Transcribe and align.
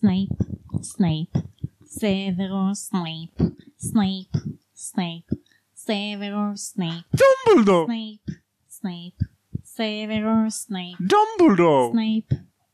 סנייפ, 0.00 0.28
סנייפ, 0.82 1.28
סוורוס 1.86 2.90
סנייפ, 2.90 3.30
סנייפ, 3.78 4.28
סנייפ, 4.74 5.24
סוורוס 5.76 6.72
סנייפ, 6.74 7.04
דומבלדור! 7.20 7.86
סנייפ, 7.86 8.20
סנייפ, 8.70 9.14
סוורוס 9.64 10.66
סנייפ, 10.66 10.98
דומבלדור! 11.00 11.92
סנייפ, 11.92 12.24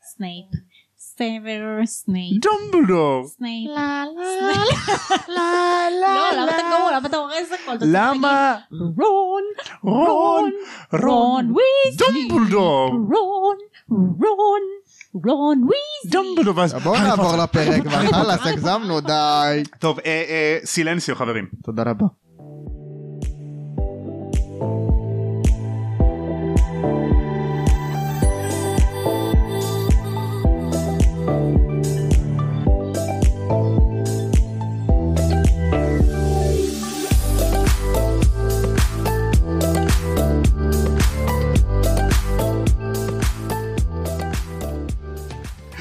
סנייפ, 0.03 0.47
סוורוס 0.99 1.91
סנייפ, 1.91 2.43
דומבלדור! 2.43 3.27
סנייפ. 3.27 3.71
לה 3.71 4.05
לא, 6.03 6.31
למה 6.37 6.51
אתה 6.51 6.63
גרוע? 6.71 6.97
למה 6.97 7.09
אתה 7.09 7.17
הורס 7.17 7.53
הכל? 7.53 7.71
אתה 7.75 7.79
צריך 7.79 7.91
למה? 7.93 8.57
להגיד, 8.71 8.99
רון, 8.99 9.43
רון! 9.83 10.51
רון 11.03 11.53
ויזלי, 11.57 12.29
דומבלדור! 12.29 12.91
רון, 12.91 13.57
רון, 14.21 14.61
רון 15.25 15.59
ויזלי. 15.63 16.11
דומבלדור! 16.13 16.57
ואז- 16.59 16.75
בואו 16.75 16.95
נעבור 17.03 17.37
לפרק 17.37 17.83
כבר, 17.83 18.07
חלאס, 18.07 18.47
הגזמנו, 18.47 19.01
די. 19.01 19.63
טוב, 19.79 19.99
אה, 19.99 20.25
אה, 20.29 20.59
סילנסיו 20.65 21.15
חברים. 21.17 21.47
תודה 21.65 21.83
רבה. 21.83 22.07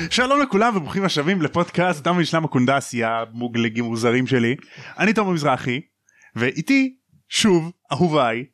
שלום 0.10 0.42
לכולם 0.42 0.78
וברוכים 0.78 1.04
השבים 1.04 1.42
לפודקאסט 1.42 2.04
דם 2.04 2.18
ונשלם 2.18 2.46
הקונדסי 2.46 3.04
המוגלגים 3.04 3.86
מוזרים 3.86 4.28
שלי. 4.28 4.56
אני 5.00 5.14
תומר 5.14 5.32
מזרחי 5.32 5.82
ואיתי 6.36 6.96
שוב 7.30 7.72
אהוביי 7.92 8.46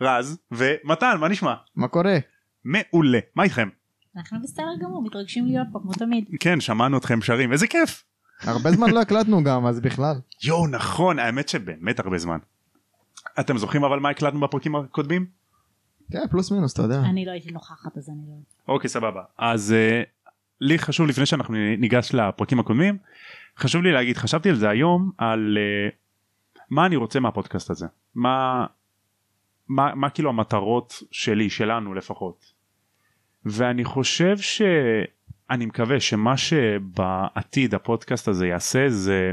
רז 0.00 0.38
ומתן 0.52 1.16
מה 1.20 1.28
נשמע? 1.28 1.54
מה 1.76 1.88
קורה? 1.88 2.18
מעולה 2.64 3.18
מה 3.34 3.42
איתכם? 3.42 3.68
אנחנו 4.16 4.38
בסדר 4.42 4.64
גמור, 4.80 5.02
מתרגשים 5.02 5.46
להיות 5.46 5.66
פה 5.72 5.78
כמו 5.82 5.92
תמיד. 5.92 6.24
כן 6.40 6.60
שמענו 6.60 6.98
אתכם 6.98 7.22
שרים 7.22 7.52
איזה 7.52 7.66
כיף. 7.66 8.04
הרבה 8.42 8.70
זמן 8.70 8.90
לא 8.90 9.00
הקלטנו 9.00 9.44
גם, 9.44 9.66
אז 9.66 9.80
בכלל. 9.80 10.14
יואו 10.42 10.66
נכון 10.66 11.18
האמת 11.18 11.48
שבאמת 11.48 12.00
הרבה 12.00 12.18
זמן. 12.18 12.38
אתם 13.40 13.58
זוכרים 13.58 13.84
אבל 13.84 13.98
מה 13.98 14.10
הקלטנו 14.10 14.40
בפרקים 14.40 14.76
הקודמים? 14.76 15.26
כן, 16.12 16.28
פלוס 16.30 16.50
מינוס, 16.50 16.72
אתה 16.72 16.82
יודע. 16.82 17.00
אני 17.00 17.24
לא 17.24 17.30
הייתי 17.30 17.50
נוכחת 17.50 17.98
אז 17.98 18.08
אני 18.08 18.22
לא... 18.28 18.34
אוקיי 18.74 18.90
סבבה 18.90 19.22
אז 19.38 19.74
uh, 19.74 20.17
לי 20.60 20.78
חשוב 20.78 21.06
לפני 21.06 21.26
שאנחנו 21.26 21.54
ניגש 21.78 22.14
לפרקים 22.14 22.60
הקודמים 22.60 22.98
חשוב 23.58 23.82
לי 23.82 23.92
להגיד 23.92 24.16
חשבתי 24.16 24.48
על 24.48 24.54
זה 24.54 24.68
היום 24.68 25.10
על 25.18 25.58
uh, 25.58 25.94
מה 26.70 26.86
אני 26.86 26.96
רוצה 26.96 27.20
מהפודקאסט 27.20 27.70
הזה? 27.70 27.86
מה 28.14 28.66
מה, 29.68 29.94
מה 29.94 30.10
כאילו 30.10 30.30
המטרות 30.30 31.02
שלי 31.10 31.50
שלנו 31.50 31.94
לפחות? 31.94 32.52
ואני 33.44 33.84
חושב 33.84 34.38
שאני 34.38 35.66
מקווה 35.66 36.00
שמה 36.00 36.36
שבעתיד 36.36 37.74
הפודקאסט 37.74 38.28
הזה 38.28 38.46
יעשה 38.46 38.88
זה 38.88 39.32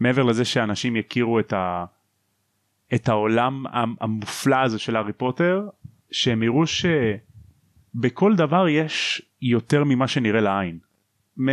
מעבר 0.00 0.22
לזה 0.22 0.44
שאנשים 0.44 0.96
יכירו 0.96 1.40
את, 1.40 1.52
ה, 1.52 1.84
את 2.94 3.08
העולם 3.08 3.64
המופלא 4.00 4.56
הזה 4.56 4.78
של 4.78 4.96
הארי 4.96 5.12
פוטר 5.12 5.68
שהם 6.10 6.42
יראו 6.42 6.66
ש... 6.66 6.86
בכל 7.94 8.36
דבר 8.36 8.68
יש 8.68 9.22
יותר 9.44 9.84
ממה 9.84 10.08
שנראה 10.08 10.40
לעין. 10.40 10.78
מ... 11.40 11.48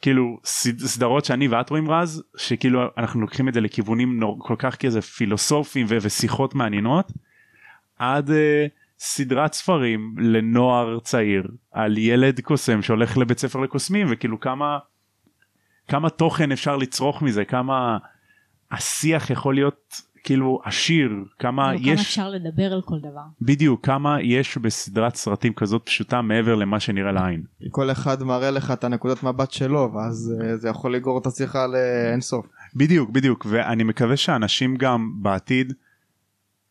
כאילו 0.00 0.38
סד, 0.44 0.78
סדרות 0.78 1.24
שאני 1.24 1.48
ואת 1.48 1.70
רואים 1.70 1.90
רז 1.90 2.22
שכאילו 2.36 2.80
אנחנו 2.98 3.20
לוקחים 3.20 3.48
את 3.48 3.54
זה 3.54 3.60
לכיוונים 3.60 4.20
נור, 4.20 4.38
כל 4.40 4.54
כך 4.58 4.76
כאיזה 4.78 5.02
פילוסופים 5.02 5.86
ו- 5.88 5.96
ושיחות 6.02 6.54
מעניינות 6.54 7.12
עד 7.98 8.30
uh, 8.30 8.32
סדרת 8.98 9.52
ספרים 9.52 10.14
לנוער 10.18 11.00
צעיר 11.00 11.48
על 11.72 11.98
ילד 11.98 12.40
קוסם 12.40 12.82
שהולך 12.82 13.18
לבית 13.18 13.38
ספר 13.38 13.60
לקוסמים 13.60 14.06
וכאילו 14.10 14.40
כמה 14.40 14.78
כמה 15.88 16.10
תוכן 16.10 16.52
אפשר 16.52 16.76
לצרוך 16.76 17.22
מזה 17.22 17.44
כמה 17.44 17.98
השיח 18.70 19.30
יכול 19.30 19.54
להיות 19.54 20.00
כאילו 20.24 20.60
עשיר 20.64 21.10
כמה 21.38 21.70
כאילו, 21.70 21.84
כמה 21.84 21.92
יש 21.92 22.00
אפשר 22.00 22.30
לדבר 22.30 22.72
על 22.72 22.82
כל 22.82 22.98
דבר. 22.98 23.20
בדיוק 23.42 23.86
כמה 23.86 24.22
יש 24.22 24.58
בסדרת 24.58 25.14
סרטים 25.14 25.52
כזאת 25.52 25.82
פשוטה 25.84 26.22
מעבר 26.22 26.54
למה 26.54 26.80
שנראה 26.80 27.12
לעין. 27.12 27.42
כל 27.70 27.90
אחד 27.90 28.22
מראה 28.22 28.50
לך 28.50 28.70
את 28.70 28.84
הנקודת 28.84 29.22
מבט 29.22 29.50
שלו, 29.50 29.92
ואז 29.94 30.34
אה, 30.42 30.56
זה 30.56 30.68
יכול 30.68 30.94
לגרור 30.94 31.18
את 31.18 31.26
השיחה 31.26 31.66
לאינסוף. 31.66 32.46
בדיוק 32.76 33.10
בדיוק 33.10 33.46
ואני 33.48 33.84
מקווה 33.84 34.16
שאנשים 34.16 34.76
גם 34.76 35.12
בעתיד 35.22 35.72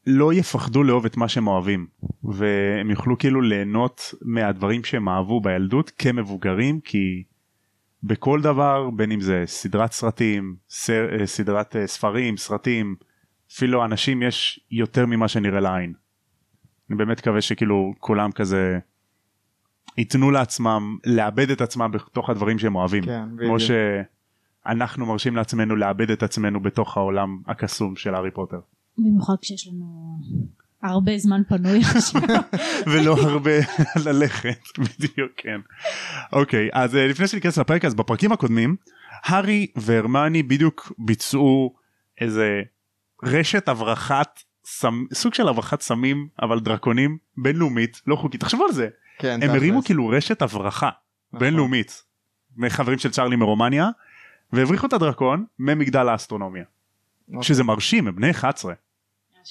לא 0.07 0.33
יפחדו 0.33 0.83
לאהוב 0.83 1.05
את 1.05 1.17
מה 1.17 1.27
שהם 1.27 1.47
אוהבים 1.47 1.87
והם 2.23 2.89
יוכלו 2.89 3.17
כאילו 3.17 3.41
ליהנות 3.41 4.13
מהדברים 4.21 4.83
שהם 4.83 5.09
אהבו 5.09 5.41
בילדות 5.41 5.91
כמבוגרים 5.97 6.79
כי 6.79 7.23
בכל 8.03 8.41
דבר 8.41 8.89
בין 8.89 9.11
אם 9.11 9.21
זה 9.21 9.43
סדרת 9.45 9.91
סרטים 9.91 10.55
סר, 10.69 11.19
אה, 11.19 11.25
סדרת 11.25 11.75
אה, 11.75 11.87
ספרים 11.87 12.37
סרטים 12.37 12.95
אפילו 13.55 13.85
אנשים 13.85 14.21
יש 14.23 14.59
יותר 14.71 15.05
ממה 15.05 15.27
שנראה 15.27 15.59
לעין. 15.59 15.93
אני 16.89 16.97
באמת 16.97 17.19
מקווה 17.19 17.41
שכאילו 17.41 17.93
כולם 17.99 18.31
כזה 18.31 18.79
ייתנו 19.97 20.31
לעצמם 20.31 20.97
לאבד 21.05 21.49
את 21.49 21.61
עצמם 21.61 21.91
בתוך 21.93 22.29
הדברים 22.29 22.59
שהם 22.59 22.75
אוהבים 22.75 23.03
כן, 23.03 23.23
כמו 23.37 23.55
בדיוק. 23.55 23.71
שאנחנו 24.65 25.05
מרשים 25.05 25.35
לעצמנו 25.35 25.75
לאבד 25.75 26.09
את 26.09 26.23
עצמנו 26.23 26.59
בתוך 26.59 26.97
העולם 26.97 27.41
הקסום 27.47 27.95
של 27.95 28.15
הארי 28.15 28.31
פוטר 28.31 28.59
במיוחד 28.97 29.33
כשיש 29.41 29.67
לנו 29.67 30.19
הרבה 30.83 31.17
זמן 31.17 31.41
פנוי 31.49 31.79
עכשיו. 31.79 32.21
ולא 32.91 33.15
הרבה 33.17 33.51
ללכת 34.05 34.59
בדיוק 34.77 35.31
כן 35.37 35.59
אוקיי 36.33 36.69
אז 36.73 36.95
אה, 36.95 37.07
לפני 37.07 37.27
שניכנס 37.27 37.57
לפרק 37.57 37.85
אז 37.85 37.93
בפרקים 37.95 38.31
הקודמים 38.31 38.75
הארי 39.23 39.67
והרמני 39.75 40.43
בדיוק 40.43 40.93
ביצעו 40.97 41.75
איזה 42.21 42.61
רשת 43.25 43.69
הברחת 43.69 44.43
סמ... 44.65 45.05
סוג 45.13 45.33
של 45.33 45.47
הברחת 45.47 45.81
סמים 45.81 46.27
אבל 46.41 46.59
דרקונים 46.59 47.17
בינלאומית 47.37 48.01
לא 48.07 48.15
חוקית 48.15 48.41
תחשבו 48.41 48.65
על 48.65 48.71
זה 48.71 48.89
כן, 49.19 49.39
הם. 49.43 49.49
הרימו 49.49 49.83
כאילו 49.83 50.07
רשת 50.07 50.41
הברחה 50.41 50.89
נכון. 51.33 51.39
בינלאומית 51.39 52.03
מחברים 52.57 52.97
של 52.97 53.11
צ'רלי 53.11 53.35
מרומניה 53.35 53.89
והבריחו 54.53 54.87
את 54.87 54.93
הדרקון 54.93 55.45
ממגדל 55.59 56.09
האסטרונומיה 56.09 56.63
אוקיי. 57.27 57.43
שזה 57.43 57.63
מרשים 57.63 58.07
הם 58.07 58.15
בני 58.15 58.31
11 58.31 58.73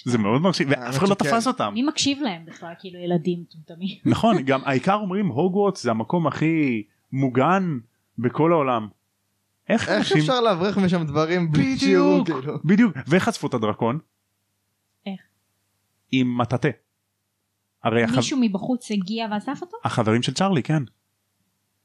זה 0.04 0.18
מאוד 0.18 0.42
מרשים 0.42 0.68
ואף 0.70 0.78
האמת 0.78 0.96
אחד 0.96 1.08
לא. 1.08 1.14
תפס 1.14 1.46
אותם 1.46 1.70
מי 1.74 1.82
מקשיב 1.82 2.18
להם 2.22 2.44
בכלל 2.46 2.72
כאילו 2.78 2.98
ילדים 2.98 3.40
מטומטמים. 3.40 3.88
נכון 4.04 4.42
גם 4.42 4.60
העיקר 4.64 4.94
אומרים 4.94 5.26
הוגוורטס 5.26 5.82
זה 5.82 5.90
המקום 5.90 6.26
הכי 6.26 6.82
מוגן 7.12 7.78
בכל 8.18 8.52
העולם. 8.52 8.88
איך 9.72 9.88
איך 9.88 9.98
אנשים 9.98 10.18
אפשר 10.18 10.40
להבריח 10.40 10.78
משם 10.78 11.04
דברים 11.04 11.52
בלי 11.52 11.62
בדיוק 11.62 11.80
שיעור, 11.80 12.24
כאילו? 12.24 12.58
בדיוק 12.64 12.96
ואיך 13.06 13.24
חשפו 13.24 13.46
את 13.46 13.54
הדרקון? 13.54 13.98
איך? 15.06 15.20
עם 16.12 16.38
מטאטה. 16.38 16.68
הרי 17.84 18.04
החב... 18.04 18.16
מישהו 18.16 18.38
מבחוץ 18.40 18.90
הגיע 18.90 19.26
ואסף 19.32 19.58
אותו? 19.62 19.76
החברים 19.84 20.22
של 20.22 20.34
צ'רלי 20.34 20.62
כן. 20.62 20.82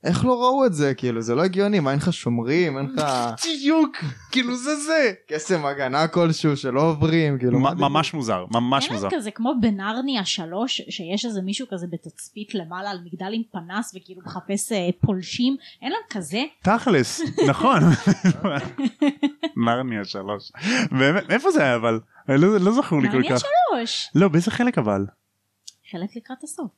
איך 0.03 0.25
לא 0.25 0.41
ראו 0.41 0.65
את 0.65 0.73
זה, 0.73 0.93
כאילו, 0.93 1.21
זה 1.21 1.35
לא 1.35 1.43
הגיוני, 1.43 1.79
מה 1.79 1.91
אין 1.91 1.99
לך 1.99 2.13
שומרים, 2.13 2.77
אין 2.77 2.85
לך 2.95 3.03
בדיוק 3.45 3.97
כאילו 4.31 4.55
זה 4.55 4.75
זה. 4.75 5.13
קסם 5.27 5.65
הגנה 5.65 6.07
כלשהו 6.07 6.57
שלא 6.57 6.81
עוברים, 6.81 7.39
כאילו, 7.39 7.59
ממש 7.59 8.13
מוזר 8.13 8.45
ממש 8.51 8.85
אין 8.85 8.93
מוזר. 8.93 9.07
להם 9.07 9.17
כזה 9.17 9.31
כמו 9.31 9.53
בנרניה 9.61 10.25
שלוש 10.25 10.81
שיש 10.89 11.25
איזה 11.25 11.41
מישהו 11.41 11.67
כזה 11.71 11.87
בתצפית 11.91 12.55
למעלה 12.55 12.89
על 12.91 12.99
מגדל 13.05 13.31
עם 13.33 13.41
פנס 13.51 13.95
וכאילו 13.95 14.21
מחפש 14.25 14.71
אה, 14.71 14.89
פולשים 15.01 15.55
אין 15.81 15.91
להם 15.91 16.01
כזה 16.09 16.43
תכלס 16.63 17.21
נכון. 17.49 17.79
נרניה 19.57 20.05
שלוש. 20.05 20.51
באמת, 20.91 21.29
איפה 21.31 21.51
זה 21.51 21.63
היה 21.63 21.75
אבל? 21.75 21.99
לא 22.29 22.57
לא 22.59 22.71
זכור 22.71 23.01
לי 23.01 23.07
כל 23.11 23.17
נרניה 23.17 23.35
כך. 23.35 23.39
שלוש 23.75 24.09
לא 24.15 24.27
באיזה 24.27 24.51
חלק 24.51 24.77
אבל? 24.77 25.05
חלק 25.91 26.09
לקראת 26.15 26.43
הסוף. 26.43 26.71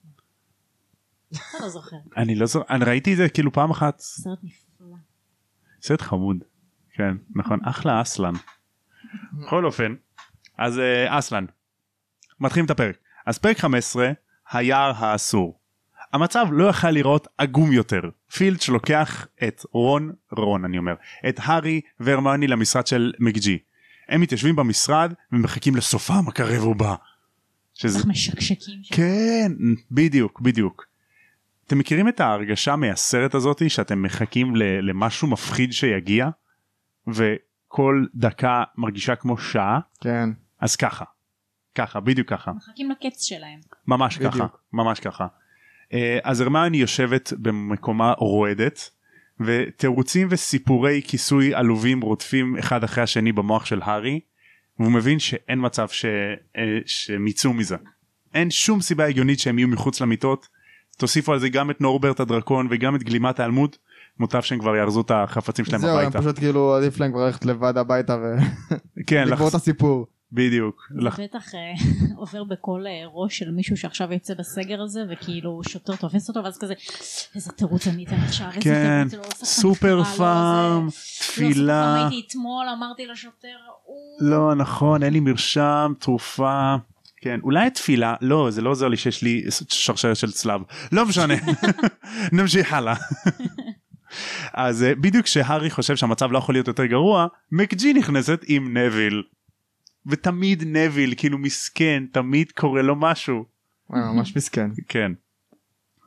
אתה 1.34 1.58
לא 1.62 1.70
זוכר 1.70 1.96
אני 2.18 2.36
לא 2.36 2.46
זוכר 2.46 2.66
אני 2.70 2.86
ראיתי 2.86 3.12
את 3.12 3.18
זה 3.18 3.30
כאילו 3.30 3.54
פעם 3.54 3.72
אחת 3.72 4.00
סרט 4.00 4.40
נפלא. 4.44 4.88
סרט 5.82 6.02
חמוד. 6.02 6.38
כן 6.94 7.16
נכון 7.36 7.60
אחלה 7.66 8.02
אסלן. 8.02 8.34
בכל 9.34 9.66
אופן 9.66 9.96
אז 10.58 10.80
אה, 10.80 11.20
אסלן. 11.20 11.46
מתחילים 12.40 12.66
את 12.66 12.72
הפרק. 12.72 12.98
אז 13.26 13.38
פרק 13.38 13.58
15 13.58 14.12
היער 14.52 14.92
האסור. 14.96 15.60
המצב 16.14 16.48
לא 16.52 16.70
יכל 16.70 16.92
לראות 16.92 17.28
עגום 17.38 17.72
יותר. 17.72 18.02
פילץ' 18.32 18.70
לוקח 18.70 19.28
את 19.48 19.66
רון 19.72 20.14
רון 20.32 20.66
אני 20.66 20.78
אומר 20.78 20.94
את 21.30 21.40
הארי 21.44 21.82
והרמני 22.00 22.48
למשרד 22.48 22.88
של 22.88 23.14
מקג'י. 23.20 23.58
הם 24.10 24.22
מתיישבים 24.22 24.56
במשרד 24.56 25.14
ומחכים 25.32 25.76
לסופם 25.76 26.28
הקרב 26.28 26.68
ובא. 26.68 26.96
שזה 27.74 27.98
איך 27.98 28.08
משקשקים. 28.08 28.82
כן 28.92 29.52
בדיוק 29.92 30.42
בדיוק. 30.42 30.89
אתם 31.70 31.80
מכירים 31.80 32.08
את 32.08 32.20
ההרגשה 32.20 32.76
מהסרט 32.76 33.36
הזאתי 33.36 33.70
שאתם 33.70 34.02
מחכים 34.04 34.56
ל- 34.56 34.90
למשהו 34.90 35.28
מפחיד 35.28 35.74
שיגיע 35.74 36.30
וכל 37.08 38.06
דקה 38.16 38.64
מרגישה 38.78 39.16
כמו 39.16 39.38
שעה 39.38 39.80
כן. 40.02 40.30
אז 40.60 40.76
ככה 40.76 41.06
ככה 41.76 42.00
בדיוק 42.00 42.30
ככה 42.30 42.52
מחכים 42.52 42.92
לקץ 42.92 43.24
שלהם. 43.24 43.60
ממש 43.88 44.18
בדיוק. 44.18 44.34
ככה 44.34 44.46
ממש 44.74 45.00
ככה. 45.00 45.28
אה, 45.94 46.20
אז 46.24 46.42
הרמני 46.42 46.78
יושבת 46.78 47.34
במקומה 47.38 48.14
רועדת 48.18 48.90
ותירוצים 49.40 50.28
וסיפורי 50.32 51.02
כיסוי 51.08 51.56
עלובים 51.56 52.02
רודפים 52.02 52.58
אחד 52.58 52.84
אחרי 52.84 53.04
השני 53.04 53.32
במוח 53.32 53.66
של 53.66 53.82
הארי 53.84 54.20
והוא 54.80 54.92
מבין 54.92 55.20
שאין 55.20 55.66
מצב 55.66 55.88
ש... 55.90 56.06
אה, 56.58 56.80
שהם 56.86 57.28
יצאו 57.28 57.54
מזה. 57.54 57.76
אין 58.34 58.52
שום 58.52 58.82
סיבה 58.82 59.06
הגיונית 59.06 59.40
שהם 59.40 59.60
יהיו 59.60 59.68
מחוץ 59.68 60.02
למיטות. 60.02 60.59
תוסיפו 61.00 61.34
על 61.34 61.40
זה 61.40 61.50
גם 61.50 61.72
את 61.72 61.82
נורברט 61.82 62.20
הדרקון 62.20 62.68
וגם 62.72 62.96
את 62.96 63.04
גלימת 63.04 63.40
האלמות 63.40 63.78
מוטב 64.20 64.42
שהם 64.42 64.60
כבר 64.60 64.76
יארזו 64.76 65.02
את 65.02 65.12
החפצים 65.12 65.66
שלהם 65.66 65.82
זהו, 65.82 65.90
הם 65.90 65.98
הביתה. 66.06 66.20
פשוט 66.20 66.40
כאילו 66.40 66.76
עדיף 66.76 67.00
להם 67.00 67.12
כבר 67.12 67.26
ללכת 67.26 67.46
לבד 67.46 67.78
הביתה 67.78 68.18
כן, 69.08 69.24
ולגמור 69.28 69.48
לח... 69.48 69.50
את 69.50 69.56
הסיפור. 69.56 70.08
בדיוק. 70.32 70.88
זה 70.96 71.02
לח... 71.02 71.20
בטח 71.20 71.56
אה, 71.56 71.60
עובר 72.22 72.44
בכל 72.44 72.84
אה, 72.88 72.92
ראש 73.14 73.38
של 73.38 73.52
מישהו 73.52 73.78
שעכשיו 73.78 74.14
יוצא 74.14 74.34
בסגר 74.34 74.82
הזה 74.82 75.00
וכאילו 75.10 75.62
שוטר 75.70 75.96
תופס 75.96 76.30
אותו 76.30 76.44
ואז 76.44 76.58
כזה 76.58 76.74
איזה 77.36 77.52
תירוץ 77.52 77.88
אני 77.88 78.06
אתן 78.06 78.16
עכשיו 78.16 78.48
איזה 78.48 78.60
כן, 78.64 79.08
תירוץ 79.10 79.42
לא, 79.42 79.46
סופר 79.48 79.98
המחקרה, 79.98 80.16
פארם, 80.18 80.86
לא, 80.86 80.90
זה- 80.90 80.96
לא, 80.96 81.02
סופר 81.02 81.50
תפילה. 81.50 81.84
פארם 81.96 82.12
הייתי 82.12 82.28
אתמול 82.28 82.66
אמרתי 82.78 83.06
לשוטר 83.06 83.56
לא 84.22 84.56
נכון 84.56 85.04
אין 85.04 85.14
לי 85.14 85.20
מרשם 85.20 85.94
תרופה 86.00 86.76
כן 87.22 87.40
אולי 87.44 87.70
תפילה 87.70 88.16
לא 88.22 88.52
זה 88.52 88.62
לא 88.62 88.70
עוזר 88.70 88.88
לי 88.88 88.98
שיש 88.98 89.22
לי 89.22 89.44
שרשרת 89.70 90.16
של 90.16 90.32
צלב 90.32 90.62
לא 90.92 91.06
משנה 91.06 91.34
נמשיך 92.32 92.74
הלאה. 92.74 92.96
אז 94.54 94.84
אה, 94.84 94.96
בדיוק 94.96 95.26
כשהארי 95.26 95.70
חושב 95.70 95.96
שהמצב 95.96 96.32
לא 96.32 96.38
יכול 96.38 96.56
להיות 96.56 96.68
יותר 96.68 96.86
גרוע 96.86 97.28
מקג'י 97.52 97.94
נכנסת 97.94 98.42
עם 98.48 98.78
נביל. 98.78 99.24
ותמיד 100.06 100.64
נביל 100.66 101.14
כאילו 101.18 101.38
מסכן 101.38 102.04
תמיד 102.12 102.52
קורה 102.52 102.82
לו 102.82 102.96
משהו 102.96 103.46
ממש 103.90 104.36
מסכן. 104.36 104.70
כן. 104.88 105.12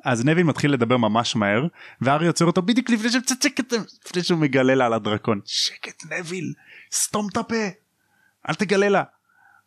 אז 0.05 0.25
נביל 0.25 0.47
מתחיל 0.47 0.73
לדבר 0.73 0.97
ממש 0.97 1.37
מהר 1.37 1.67
והארי 2.01 2.27
עוצר 2.27 2.45
אותו 2.45 2.63
בדיוק 2.63 2.91
לפני 2.91 3.11
שמצצק 3.11 3.61
את 3.61 3.71
זה 3.71 3.77
לפני 4.07 4.23
שהוא 4.23 4.39
מגלה 4.39 4.75
לה 4.75 4.87
על 4.87 4.93
הדרקון 4.93 5.41
שקט 5.45 6.03
נביל 6.13 6.53
סתום 6.93 7.27
את 7.33 7.37
הפה 7.37 7.67
אל 8.49 8.55
תגלה 8.55 8.89
לה. 8.89 9.03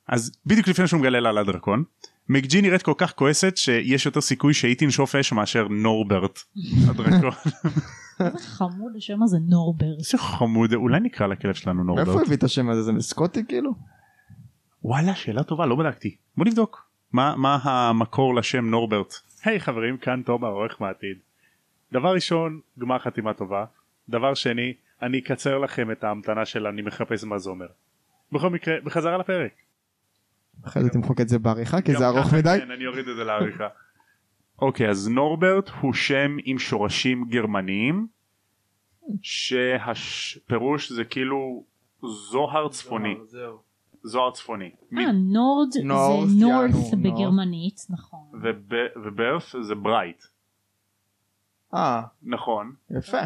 אז 0.07 0.37
בדיוק 0.45 0.67
לפני 0.67 0.87
שהוא 0.87 0.99
מגלה 1.01 1.19
לה 1.19 1.29
על 1.29 1.37
הדרקון 1.37 1.83
מקג'י 2.29 2.61
נראית 2.61 2.81
כל 2.81 2.93
כך 2.97 3.13
כועסת 3.13 3.57
שיש 3.57 4.05
יותר 4.05 4.21
סיכוי 4.21 4.53
שהיא 4.53 4.75
תנשוף 4.75 5.15
אש 5.15 5.33
מאשר 5.33 5.67
נורברט 5.67 6.39
הדרקון. 6.89 7.31
איזה 8.19 8.39
חמוד 8.39 8.95
השם 8.97 9.23
הזה 9.23 9.37
נורברט. 9.47 9.97
איזה 9.99 10.17
חמוד 10.17 10.73
אולי 10.73 10.99
נקרא 10.99 11.27
לכלב 11.27 11.53
שלנו 11.53 11.83
מאיפה 11.83 12.03
נורברט. 12.03 12.25
הביא 12.25 12.37
את 12.37 12.43
השם 12.43 12.69
הזה? 12.69 12.81
זה 12.81 12.91
מסקוטי 12.91 13.45
כאילו? 13.47 13.71
וואלה 14.83 15.15
שאלה 15.15 15.43
טובה 15.43 15.65
לא 15.65 15.75
בדקתי 15.75 16.15
בוא 16.37 16.45
נבדוק 16.45 16.89
מה 17.11 17.35
מה 17.35 17.59
המקור 17.63 18.35
לשם 18.35 18.65
נורברט. 18.69 19.13
היי 19.43 19.59
חברים 19.59 19.97
כאן 19.97 20.21
תומר 20.25 20.47
עורך 20.47 20.81
מעתיד. 20.81 21.17
דבר 21.91 22.13
ראשון 22.13 22.59
גמר 22.79 22.99
חתימה 22.99 23.33
טובה. 23.33 23.65
דבר 24.09 24.33
שני 24.33 24.73
אני 25.01 25.19
אקצר 25.19 25.57
לכם 25.57 25.91
את 25.91 26.03
ההמתנה 26.03 26.45
של 26.45 26.67
אני 26.67 26.81
מחפש 26.81 27.23
מה 27.23 27.37
זה 27.37 27.49
אומר. 27.49 27.67
בכל 28.31 28.49
מקרה 28.49 28.75
בחזרה 28.83 29.17
לפרק. 29.17 29.51
אחרי 30.63 30.83
זה 30.83 30.89
תמחוק 30.89 31.21
את 31.21 31.29
זה 31.29 31.39
בעריכה 31.39 31.81
כי 31.81 31.95
זה 31.95 32.07
ארוך 32.07 32.33
מדי. 32.33 32.57
כן 32.65 32.71
אני 32.71 32.87
אוריד 32.87 33.07
את 33.07 33.15
זה 33.15 33.23
לעריכה. 33.23 33.67
אוקיי 34.61 34.89
אז 34.89 35.07
נורברט 35.07 35.69
הוא 35.81 35.93
שם 35.93 36.37
עם 36.43 36.59
שורשים 36.59 37.25
גרמניים 37.29 38.07
שהפירוש 39.21 40.91
זה 40.91 41.03
כאילו 41.03 41.63
זוהר 42.31 42.69
צפוני 42.69 43.15
זוהר 44.03 44.31
צפוני. 44.31 44.71
אה 44.97 45.11
נורד 45.11 45.71
זה 45.71 45.79
נורת. 45.83 46.69
בגרמנית 47.03 47.81
נכון. 47.89 48.27
וב- 48.43 48.73
וברף 49.05 49.55
זה 49.61 49.75
ברייט 49.75 50.23
אה, 51.73 52.01
נכון 52.23 52.73
יפה. 52.91 53.21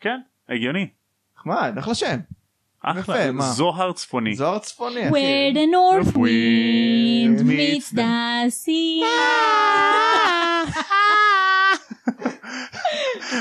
כן 0.00 0.20
הגיוני 0.48 0.88
נחמד, 1.36 1.74
אחלה 1.78 1.94
שם. 1.94 2.16
אחלה 2.82 3.32
מה? 3.32 3.44
זוהר 3.44 3.92
צפוני 3.92 4.34
זוהר 4.34 4.58
צפוני 4.58 5.08
אחי. 5.08 5.10
Where 5.10 5.54
the 5.54 5.66
north 5.72 6.14
wind 6.16 7.46
meets 7.46 7.92
the 7.94 8.50
sea. 8.50 9.04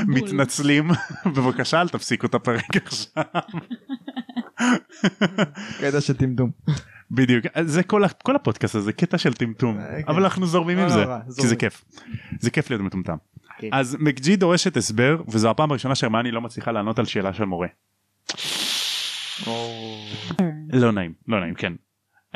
מתנצלים 0.07 0.89
בבקשה 1.35 1.81
אל 1.81 1.89
תפסיקו 1.89 2.27
את 2.27 2.35
הפרק 2.35 2.77
עכשיו 2.85 3.23
קטע 5.79 6.01
של 6.01 6.13
טמטום. 6.13 6.51
בדיוק 7.11 7.45
זה 7.61 7.83
כל 8.23 8.35
הפודקאסט 8.35 8.75
הזה 8.75 8.93
קטע 8.93 9.17
של 9.17 9.33
טמטום 9.33 9.79
אה, 9.79 9.83
כן. 9.85 10.01
אבל 10.07 10.23
אנחנו 10.23 10.45
זורמים 10.45 10.77
עם 10.77 10.83
לא 10.83 10.89
זה 10.89 11.05
נורא, 11.05 11.19
כי 11.41 11.47
זה. 11.47 11.55
כיף 11.55 11.83
זה 12.39 12.49
כיף 12.49 12.69
להיות 12.69 12.81
מטומטם 12.81 13.15
כן. 13.57 13.67
אז 13.71 13.97
מקג'י 13.99 14.35
דורשת 14.35 14.77
הסבר 14.77 15.21
וזו 15.27 15.49
הפעם 15.49 15.71
הראשונה 15.71 15.95
שהרמני 15.95 16.31
לא 16.31 16.41
מצליחה 16.41 16.71
לענות 16.71 16.99
על 16.99 17.05
שאלה 17.05 17.33
של 17.33 17.45
מורה 17.45 17.67
לא 20.73 20.91
נעים 20.91 21.13
לא 21.27 21.39
נעים 21.39 21.53
כן. 21.53 21.73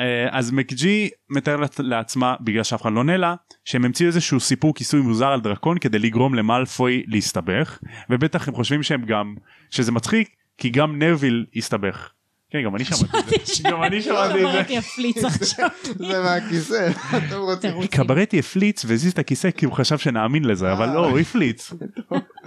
אה, 0.00 0.26
אז 0.30 0.50
מקג'י 0.50 1.08
מתאר 1.30 1.56
לעצ- 1.56 1.80
לעצמה 1.82 2.34
בגלל 2.40 2.62
שאף 2.62 2.82
אחד 2.82 2.92
לא 2.92 2.98
עונה 2.98 3.16
לה 3.16 3.34
שהם 3.64 3.84
המציאו 3.84 4.06
איזשהו 4.06 4.40
סיפור 4.40 4.74
כיסוי 4.74 5.00
מוזר 5.00 5.26
על 5.28 5.40
דרקון 5.40 5.78
כדי 5.78 5.98
לגרום 5.98 6.34
למאלפוי 6.34 7.02
להסתבך 7.06 7.78
ובטח 8.10 8.48
הם 8.48 8.54
חושבים 8.54 8.82
שהם 8.82 9.04
גם 9.04 9.34
שזה 9.70 9.92
מצחיק 9.92 10.28
כי 10.58 10.70
גם 10.70 10.98
נרוויל 10.98 11.46
הסתבך. 11.56 12.10
כן 12.50 12.62
גם 12.64 12.76
אני 12.76 12.84
שמעתי 12.84 13.18
את 13.18 13.46
זה. 13.46 13.62
גם 13.70 13.82
אני 13.82 14.02
שמעתי 14.02 14.34
את 14.34 14.46
זה. 14.46 14.52
שמעתי 14.52 14.72
יפליץ 14.72 15.24
עכשיו. 15.24 15.68
זה 16.08 16.22
מהכיסא. 16.24 16.88
אתם 17.10 17.36
רוצים. 17.38 17.70
תירוצים. 17.70 17.90
קברטי 17.90 18.38
הפליץ 18.38 18.84
והזיז 18.84 19.12
את 19.12 19.18
הכיסא 19.18 19.50
כי 19.50 19.66
הוא 19.66 19.72
חשב 19.74 19.98
שנאמין 19.98 20.44
לזה 20.44 20.72
אבל 20.72 20.86
לא 20.88 21.06
הוא 21.08 21.18
הפליץ. 21.18 21.72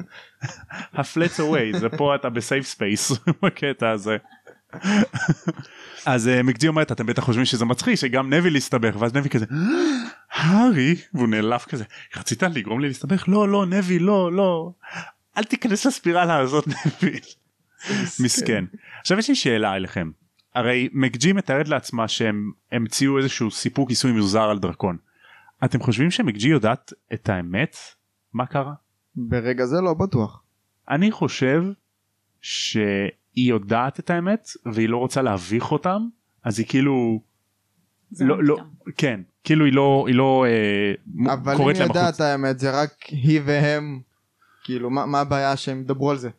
הפלץ 0.93 1.39
אווי 1.39 1.71
זה 1.79 1.89
פה 1.89 2.15
אתה 2.15 2.29
בסייף 2.29 2.65
ספייס 2.65 3.11
בקטע 3.43 3.89
הזה. 3.89 4.17
אז 6.05 6.27
אה, 6.27 6.43
מקג'י 6.43 6.67
אומרת 6.67 6.91
אתם 6.91 7.05
בטח 7.05 7.23
חושבים 7.23 7.45
שזה 7.45 7.65
מצחיק 7.65 7.95
שגם 7.95 8.33
נביל 8.33 8.55
הסתבך 8.55 8.95
ואז 8.99 9.13
נביל 9.13 9.31
כזה 9.31 9.45
הארי 10.31 10.95
והוא 11.13 11.27
נעלב 11.27 11.59
כזה 11.59 11.83
רצית 12.17 12.43
לגרום 12.43 12.79
לי 12.79 12.87
להסתבך 12.87 13.23
לא 13.27 13.49
לא 13.49 13.65
נביל 13.65 14.03
לא 14.03 14.33
לא 14.33 14.71
אל 15.37 15.43
תיכנס 15.43 15.85
לספירלה 15.85 16.37
הזאת 16.37 16.67
נביל. 17.01 17.19
מסכן. 18.19 18.65
עכשיו 19.01 19.19
יש 19.19 19.29
לי 19.29 19.35
שאלה 19.35 19.75
אליכם. 19.75 20.11
הרי 20.55 20.89
מקג'י 20.93 21.33
מתארת 21.33 21.67
לעצמה 21.67 22.07
שהם 22.07 22.51
המציאו 22.71 23.17
איזשהו 23.17 23.51
סיפור 23.51 23.87
כיסוי 23.87 24.11
מוזר 24.11 24.49
על 24.49 24.59
דרקון. 24.59 24.97
אתם 25.63 25.79
חושבים 25.79 26.11
שמקג'י 26.11 26.47
יודעת 26.47 26.93
את 27.13 27.29
האמת? 27.29 27.77
מה 28.33 28.45
קרה? 28.45 28.73
ברגע 29.15 29.65
זה 29.65 29.81
לא 29.81 29.93
בטוח. 29.93 30.43
אני 30.89 31.11
חושב 31.11 31.63
שהיא 33.39 33.49
יודעת 33.49 33.99
את 33.99 34.09
האמת 34.09 34.47
והיא 34.65 34.89
לא 34.89 34.97
רוצה 34.97 35.21
להביך 35.21 35.71
אותם 35.71 36.01
אז 36.43 36.59
היא 36.59 36.67
כאילו 36.67 37.21
לא 38.19 38.43
לא 38.43 38.55
מוקדם. 38.57 38.69
כן 38.97 39.21
כאילו 39.43 39.65
היא 39.65 39.73
לא 39.73 40.05
היא 40.07 40.15
לא 40.15 40.45
אה, 40.47 41.33
אבל 41.33 41.53
אם 41.53 41.67
היא 41.67 41.83
יודעת. 41.83 42.15
את 42.15 42.21
האמת 42.21 42.59
זה 42.59 42.81
רק 42.81 42.91
היא 43.07 43.41
והם. 43.45 43.99
כאילו 44.63 44.89
מה 44.89 45.05
מה 45.05 45.19
הבעיה 45.19 45.57
שהם 45.57 45.81
ידברו 45.81 46.11
על 46.11 46.17
זה? 46.17 46.29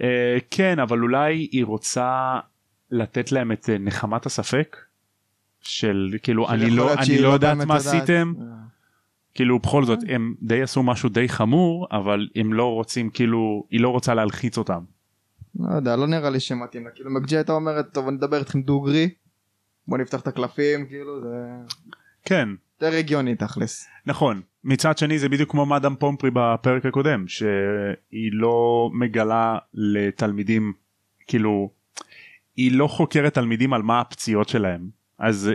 אה, 0.00 0.38
כן 0.50 0.78
אבל 0.78 1.02
אולי 1.02 1.48
היא 1.52 1.64
רוצה 1.64 2.40
לתת 2.90 3.32
להם 3.32 3.52
את 3.52 3.70
אה, 3.70 3.78
נחמת 3.78 4.26
הספק 4.26 4.76
של 5.60 6.14
כאילו 6.22 6.48
אני 6.48 6.70
לא 6.70 6.94
אני 6.94 7.06
שהיא 7.06 7.20
לא 7.20 7.28
יודעת 7.28 7.56
מה 7.56 7.62
יודעת. 7.62 7.94
עשיתם. 7.94 8.32
כאילו 9.34 9.58
בכל 9.58 9.84
זאת 9.84 9.98
הם 10.08 10.34
די 10.42 10.62
עשו 10.62 10.82
משהו 10.82 11.08
די 11.08 11.28
חמור 11.28 11.88
אבל 11.90 12.28
הם 12.34 12.52
לא 12.52 12.72
רוצים 12.72 13.10
כאילו 13.10 13.66
היא 13.70 13.80
לא 13.80 13.88
רוצה 13.88 14.14
להלחיץ 14.14 14.58
אותם. 14.58 14.93
לא 15.60 15.74
יודע 15.76 15.96
לא 15.96 16.06
נראה 16.06 16.30
לי 16.30 16.40
שמתאים 16.40 16.84
לה 16.84 16.90
כאילו 16.90 17.10
מקג'י 17.10 17.36
הייתה 17.36 17.52
אומרת 17.52 17.92
טוב 17.92 18.08
אני 18.08 18.16
אדבר 18.16 18.38
איתכם 18.38 18.62
דוגרי. 18.62 19.10
בוא 19.88 19.98
נפתח 19.98 20.20
את 20.20 20.26
הקלפים 20.26 20.86
כאילו 20.86 21.20
זה 21.20 21.28
כן 22.24 22.48
יותר 22.80 22.96
הגיוני 22.96 23.36
תכלס. 23.36 23.88
נכון 24.06 24.40
מצד 24.64 24.98
שני 24.98 25.18
זה 25.18 25.28
בדיוק 25.28 25.50
כמו 25.50 25.66
מאדם 25.66 25.96
פומפרי 25.96 26.30
בפרק 26.34 26.86
הקודם 26.86 27.28
שהיא 27.28 28.30
לא 28.32 28.90
מגלה 28.92 29.58
לתלמידים 29.74 30.72
כאילו 31.26 31.70
היא 32.56 32.72
לא 32.72 32.86
חוקרת 32.86 33.34
תלמידים 33.34 33.72
על 33.72 33.82
מה 33.82 34.00
הפציעות 34.00 34.48
שלהם 34.48 34.90
אז 35.18 35.50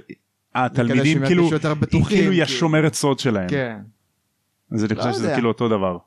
התלמידים 0.55 1.25
כאילו 1.25 1.49
יותר 1.51 1.69
היא 1.69 1.77
כאילו 1.89 2.03
היא 2.13 2.29
כאילו. 2.29 2.43
השומרת 2.43 2.93
סוד 2.93 3.19
שלהם 3.19 3.49
כן. 3.49 3.79
אז 4.71 4.85
אני 4.85 4.95
לא 4.95 5.01
חושב 5.01 5.13
שזה. 5.13 5.33
כאילו 5.33 5.47
אותו 5.47 5.69
דבר 5.69 5.97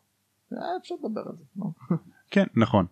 אה, 0.53 0.59
אפשר 0.83 0.95
לדבר 1.05 1.21
על 1.27 1.37
זה. 1.37 1.45
כן 2.31 2.45
נכון 2.55 2.87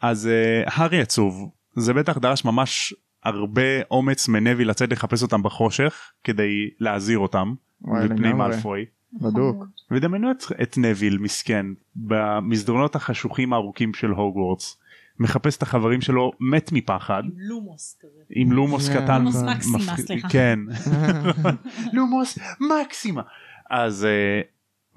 אז 0.00 0.28
uh, 0.28 0.72
הארי 0.72 1.00
עצוב 1.00 1.50
זה 1.74 1.94
בטח 1.94 2.18
דרש 2.18 2.44
ממש 2.44 2.94
הרבה 3.24 3.82
אומץ 3.90 4.28
מנבי 4.28 4.64
לצאת 4.64 4.92
לחפש 4.92 5.22
אותם 5.22 5.42
בחושך 5.42 6.10
כדי 6.24 6.70
להזהיר 6.80 7.18
אותם 7.18 7.54
מפני. 7.80 8.32
מאלפוי 8.32 8.84
בדוק. 9.12 9.64
ודמיינו 9.90 10.30
את, 10.30 10.42
את 10.62 10.78
נביל 10.78 11.18
מסכן 11.18 11.66
במסדרונות 11.96 12.96
החשוכים 12.96 13.52
הארוכים 13.52 13.94
של 13.94 14.10
הוגוורטס 14.10 14.78
מחפש 15.18 15.56
את 15.56 15.62
החברים 15.62 16.00
שלו 16.00 16.32
מת 16.40 16.72
מפחד 16.72 17.22
עם 17.24 17.30
לומוס 17.36 17.98
כזה. 18.00 18.22
עם 18.30 18.52
לומוס. 18.52 18.88
קטן 18.88 19.18
לומוס 19.24 19.36
מקסימה, 19.36 19.96
סליחה. 19.96 20.28
כן 20.28 20.58
לומוס 21.94 22.38
מקסימה 22.60 23.22
אז 23.70 24.04
אה, 24.04 24.40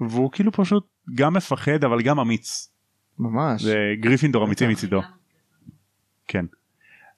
והוא 0.08 0.32
כאילו 0.32 0.52
פשוט 0.52 0.86
גם 1.14 1.34
מפחד 1.34 1.84
אבל 1.84 2.02
גם 2.02 2.20
אמיץ 2.20 2.71
ממש. 3.22 3.62
זה 3.62 3.94
גריפינדור 4.00 4.44
אמיתי 4.44 4.66
מצידו. 4.66 5.02
כן. 6.28 6.44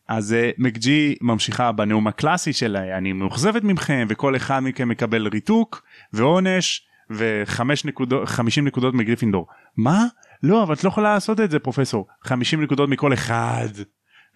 אז 0.08 0.32
אה, 0.32 0.50
מקג'י 0.58 1.16
ממשיכה 1.20 1.72
בנאום 1.72 2.06
הקלאסי 2.06 2.52
של 2.52 2.76
אני 2.76 3.12
מאוכזבת 3.12 3.64
מכם 3.64 4.06
וכל 4.08 4.36
אחד 4.36 4.60
מכם 4.60 4.88
מקבל 4.88 5.28
ריתוק 5.28 5.82
ועונש 6.12 6.86
וחמש 7.10 7.84
נקודות 7.84 8.28
50 8.28 8.64
נקודות 8.64 8.94
מגריפינדור. 8.94 9.46
מה? 9.76 10.04
לא 10.42 10.62
אבל 10.62 10.74
את 10.74 10.84
לא 10.84 10.88
יכולה 10.88 11.14
לעשות 11.14 11.40
את 11.40 11.50
זה 11.50 11.58
פרופסור. 11.58 12.06
50 12.22 12.62
נקודות 12.62 12.88
מכל 12.88 13.12
אחד. 13.12 13.68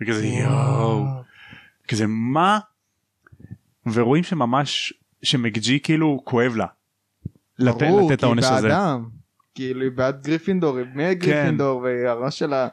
וכזה 0.01 0.27
יואו. 0.27 1.05
כזה 1.89 2.05
מה? 2.07 2.59
ורואים 3.93 4.25
שממש 4.25 4.93
שמקג'י 5.23 5.81
כאילו 5.83 6.21
כואב 6.25 6.57
לה. 6.57 6.67
לתת, 7.59 7.81
ברור, 7.81 8.01
לתת 8.01 8.13
את 8.13 8.19
כי 8.21 8.27
העונש 8.27 8.45
הזה. 8.45 8.69
באדם. 8.69 9.09
כאילו 9.59 9.83
היא 9.83 9.91
בעד 9.91 10.23
גריפינדור, 10.23 10.77
היא 10.77 10.87
בני 10.95 11.15
גריפינדור, 11.15 11.81
והיא 11.81 12.07
הראש 12.07 12.39
שלה... 12.39 12.69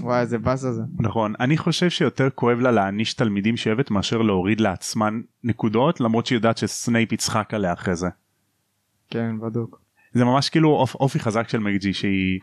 וואי 0.00 0.20
איזה 0.20 0.38
באסה 0.38 0.72
זה. 0.72 0.82
נכון 0.98 1.34
אני 1.40 1.58
חושב 1.58 1.90
שיותר 1.90 2.28
כואב 2.34 2.58
לה 2.58 2.70
להעניש 2.70 3.14
תלמידים 3.14 3.56
שהיא 3.56 3.72
אוהבת 3.72 3.90
מאשר 3.90 4.22
להוריד 4.22 4.60
לעצמן 4.60 5.20
נקודות 5.44 6.00
למרות 6.00 6.26
שהיא 6.26 6.36
יודעת 6.36 6.58
שסנייפ 6.58 7.12
יצחק 7.12 7.54
עליה 7.54 7.72
אחרי 7.72 7.96
זה. 7.96 8.08
כן 9.10 9.40
בדוק. 9.40 9.80
זה 10.12 10.24
ממש 10.24 10.48
כאילו 10.48 10.70
אופ, 10.70 10.94
אופי 10.94 11.20
חזק 11.20 11.48
של 11.48 11.58
מגג'י 11.58 11.92
שהיא 11.92 12.40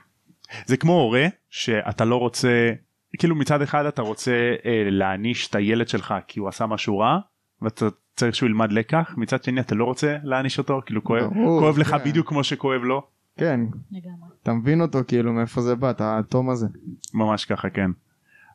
זה 0.66 0.78
כמו 0.78 0.94
הורה 0.94 1.28
שאתה 1.50 2.06
לא 2.06 2.16
רוצה 2.16 2.72
כאילו 3.18 3.36
מצד 3.36 3.62
אחד 3.62 3.86
אתה 3.86 4.02
רוצה 4.02 4.32
אה, 4.66 4.88
להעניש 4.90 5.48
את 5.48 5.56
הילד 5.56 5.88
שלך 5.88 6.14
כי 6.28 6.40
הוא 6.40 6.50
עשה 6.50 6.66
משהו 6.66 7.00
רע 7.00 7.20
ואתה 7.62 7.86
צריך 8.16 8.36
שהוא 8.36 8.48
ילמד 8.48 8.72
לקח 8.72 9.14
מצד 9.18 9.44
שני 9.44 9.62
אתה 9.62 9.76
לא 9.76 9.84
רוצה 9.84 10.18
להעניש 10.24 10.58
אותו 10.58 10.82
כאילו 10.86 11.04
כואב, 11.04 11.34
ברור, 11.34 11.60
כואב 11.60 11.78
לך 11.78 11.88
כן. 11.88 12.10
בדיוק 12.10 12.28
כמו 12.28 12.44
שכואב 12.44 12.82
לו 12.82 13.08
כן, 13.40 13.60
לגמרי. 13.92 14.30
אתה 14.44 14.54
מבין 14.54 14.82
אותו 14.82 15.00
כאילו 15.08 15.34
מאיפה 15.34 15.62
זה 15.62 15.76
בא, 15.76 15.92
את 15.92 16.02
האטום 16.02 16.50
הזה. 16.50 16.68
ממש 17.14 17.46
ככה 17.46 17.70
כן. 17.70 17.92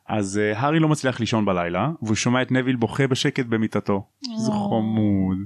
אז 0.07 0.39
uh, 0.53 0.57
הארי 0.57 0.79
לא 0.79 0.89
מצליח 0.89 1.19
לישון 1.19 1.45
בלילה 1.45 1.91
והוא 2.01 2.15
שומע 2.15 2.41
את 2.41 2.51
נביל 2.51 2.75
בוכה 2.75 3.07
בשקט 3.07 3.45
במיטתו. 3.45 4.07
זה. 4.37 4.51
חמוד. 4.51 5.37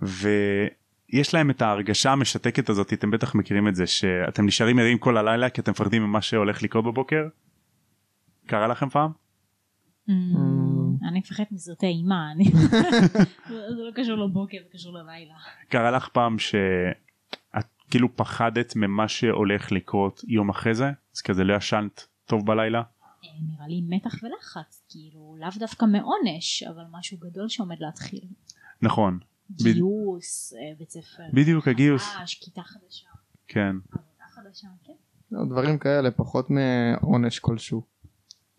ויש 0.00 1.34
להם 1.34 1.50
את 1.50 1.62
ההרגשה 1.62 2.12
המשתקת 2.12 2.68
הזאת 2.68 2.92
אתם 2.92 3.10
בטח 3.10 3.34
מכירים 3.34 3.68
את 3.68 3.74
זה 3.74 3.86
שאתם 3.86 4.46
נשארים 4.46 4.78
ערים 4.78 4.98
כל 4.98 5.16
הלילה 5.16 5.50
כי 5.50 5.60
אתם 5.60 5.70
מפחדים 5.70 6.02
ממה 6.02 6.22
שהולך 6.22 6.62
לקרות 6.62 6.84
בבוקר. 6.84 7.28
קרה 8.46 8.68
לכם 8.68 8.88
פעם? 8.88 9.10
Mm, 10.08 10.12
אני 11.08 11.18
מפחדת 11.18 11.52
מסרטי 11.52 11.86
אימה, 11.86 12.32
זה 13.48 13.82
לא 13.86 13.90
קשור 13.94 14.16
לבוקר, 14.16 14.58
זה 14.64 14.68
קשור 14.72 14.92
ללילה. 14.92 15.34
קרה 15.68 15.90
לך 15.90 16.08
פעם 16.08 16.38
כאילו 17.90 18.16
פחדת 18.16 18.76
ממה 18.76 19.08
שהולך 19.08 19.72
לקרות 19.72 20.20
יום 20.28 20.50
אחרי 20.50 20.74
זה? 20.74 20.90
אז 21.14 21.20
כזה 21.20 21.44
לא 21.44 21.54
ישנת 21.54 22.06
טוב 22.24 22.46
בלילה? 22.46 22.78
אה, 22.78 23.28
נראה 23.48 23.68
לי 23.68 23.82
מתח 23.88 24.14
ולחץ, 24.22 24.84
כאילו 24.88 25.36
לאו 25.40 25.48
דווקא 25.58 25.84
מעונש, 25.84 26.62
אבל 26.62 26.84
משהו 26.92 27.18
גדול 27.18 27.48
שעומד 27.48 27.76
להתחיל. 27.80 28.24
נכון. 28.82 29.18
גיוס, 29.50 30.52
אה, 30.52 30.74
בית 30.78 30.90
ספר. 30.90 31.22
בדיוק, 31.32 31.68
הגיוס. 31.68 32.02
חדש, 32.02 32.34
כיתה 32.34 32.62
חדשה, 32.62 33.08
כן 33.48 33.76
עבודה 33.92 34.24
חדשה, 34.34 34.68
כן. 34.84 34.92
לא, 35.32 35.44
דברים 35.50 35.78
כאלה 35.78 36.10
פחות 36.10 36.46
מעונש 36.50 37.38
כלשהו. 37.38 37.82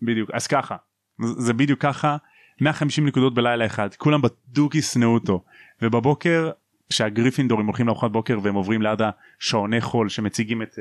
בדיוק 0.02 0.30
אז 0.34 0.48
ככה 0.48 0.76
זה 1.22 1.42
זה 1.42 1.54
בדיוק 1.54 1.82
ככה 1.82 2.18
150 2.62 3.08
נקודות 3.08 3.34
בלילה 3.34 3.66
אחד 3.66 3.94
כולם 3.98 4.22
בדוק 4.22 4.76
ישנאו 4.76 5.14
אותו 5.14 5.44
ובבוקר 5.82 6.52
כשהגריפינדורים 6.90 7.66
הולכים 7.66 7.88
לארוחת 7.88 8.12
בוקר 8.12 8.40
והם 8.42 8.56
עוברים 8.56 8.82
ליד 8.82 9.00
השעוני 9.02 9.82
חול 9.82 10.10
שמציגים 10.10 10.62
את 10.62 10.74
uh, 10.74 10.80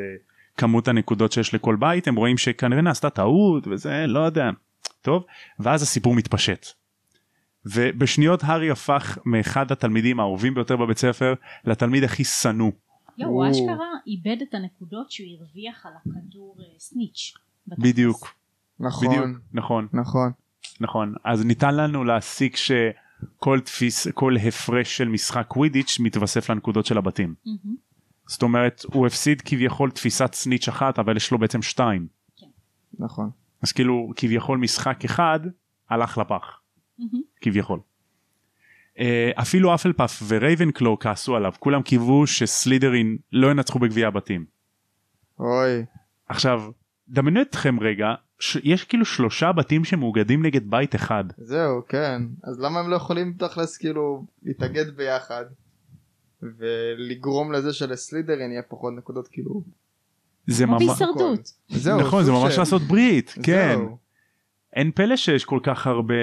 כמות 0.57 0.89
הנקודות 0.89 1.33
שיש 1.33 1.55
לכל 1.55 1.77
בית 1.77 2.09
הם 2.09 2.15
רואים 2.15 2.39
שכנראה 2.39 2.83
נעשתה 2.83 3.11
טעות 3.11 3.67
וזה 3.67 4.07
לא 4.07 4.21
יודע 4.21 4.51
טוב 5.03 5.25
ואז 5.59 5.83
הסיפור 5.83 6.15
מתפשט. 6.15 6.67
ובשניות 7.67 8.41
הארי 8.45 8.71
הפך 8.71 9.19
מאחד 9.25 9.73
התלמידים 9.73 10.21
האהובים 10.21 10.55
ביותר 10.55 10.77
בבית 10.77 10.99
ספר 10.99 11.35
לתלמיד 11.65 12.05
הכי 12.05 12.25
שנוא 12.25 12.71
יואו, 13.19 13.31
הוא. 13.31 13.51
אשכרה 13.51 13.87
איבד 14.07 14.43
את 14.43 14.55
הנקודות 14.55 15.11
שהוא 15.11 15.29
הרוויח 15.39 15.87
על 15.87 15.93
הכדור 15.97 16.57
אה, 16.61 16.65
סניץ'. 16.79 17.35
בדיוק 17.67 18.35
נכון, 18.81 19.09
בדיוק 19.09 19.27
נכון 19.53 19.89
נכון. 19.93 20.33
נכון 20.81 21.15
אז 21.25 21.45
ניתן 21.45 21.77
לנו 21.77 22.05
להסיק 22.05 22.57
שכל 23.37 23.61
תפיס 23.61 24.09
כל 24.09 24.37
הפרש 24.37 24.97
של 24.97 25.09
משחק 25.09 25.47
קווידיץ' 25.49 25.97
מתווסף 26.01 26.51
לנקודות 26.51 26.87
של 26.87 26.99
הבתים 26.99 27.35
מהמם. 27.47 27.77
זאת 28.27 28.43
אומרת 28.43 28.83
הוא 28.93 29.07
הפסיד 29.07 29.43
כביכול 29.43 29.91
תפיסת 29.91 30.35
סניץ' 30.35 30.69
אחת 30.69 30.99
אבל 30.99 31.17
יש 31.17 31.31
לו 31.31 31.39
בעצם 31.39 31.63
שתיים 31.63 32.07
נכון. 32.99 33.31
אז 33.63 33.73
כאילו 33.73 34.13
כביכול 34.17 34.59
משחק 34.59 35.05
אחד 35.05 35.41
הלך 35.91 36.19
לפח 36.19 36.61
מהמם. 36.99 37.23
כביכול. 37.41 37.81
אה, 38.99 39.31
אפילו 39.35 39.75
אפלפאף 39.75 40.23
ורייבנקלו 40.29 40.99
כעסו 40.99 41.37
עליו 41.37 41.53
כולם 41.59 41.83
קיוו 41.83 42.27
שסלידרין 42.27 43.17
לא 43.33 43.51
ינצחו 43.51 43.79
בגביע 43.79 44.09
הבתים. 44.09 44.45
אוי. 45.39 45.85
עכשיו 46.29 46.63
דמיינו 47.09 47.43
אתכם 47.43 47.81
רגע 47.81 48.15
ש- 48.39 48.59
יש 48.65 48.85
כאילו 48.85 49.05
שלושה 49.05 49.53
בתים 49.53 49.85
שמאוגדים 49.85 50.47
נגד 50.47 50.71
בית 50.71 50.95
אחד. 50.95 51.25
זהו 51.37 51.83
כן. 51.89 52.23
אז 52.43 52.61
למה 52.61 52.81
הם 52.81 52.91
לא 52.91 52.97
יכולים 52.97 53.33
תכלס 53.39 53.77
כאילו 53.77 54.25
להתאגד 54.43 54.97
ביחד 54.97 55.45
ולגרום 56.43 57.53
לזה 57.53 57.73
שלסלידרין 57.73 58.51
יהיה 58.51 58.63
פחות 58.63 58.93
נקודות 58.97 59.29
כאילו? 59.29 59.63
זה 60.47 60.67
ממש. 60.67 60.83
זהו 61.69 62.01
נכון 62.01 62.25
זה 62.25 62.33
ממש 62.33 62.59
לעשות 62.59 62.83
ברית 62.83 63.35
כן. 63.43 63.73
זהו. 63.75 63.99
אין 64.73 64.91
פלא 64.91 65.17
שיש 65.17 65.45
כל 65.45 65.61
כך 65.63 65.87
הרבה 65.87 66.15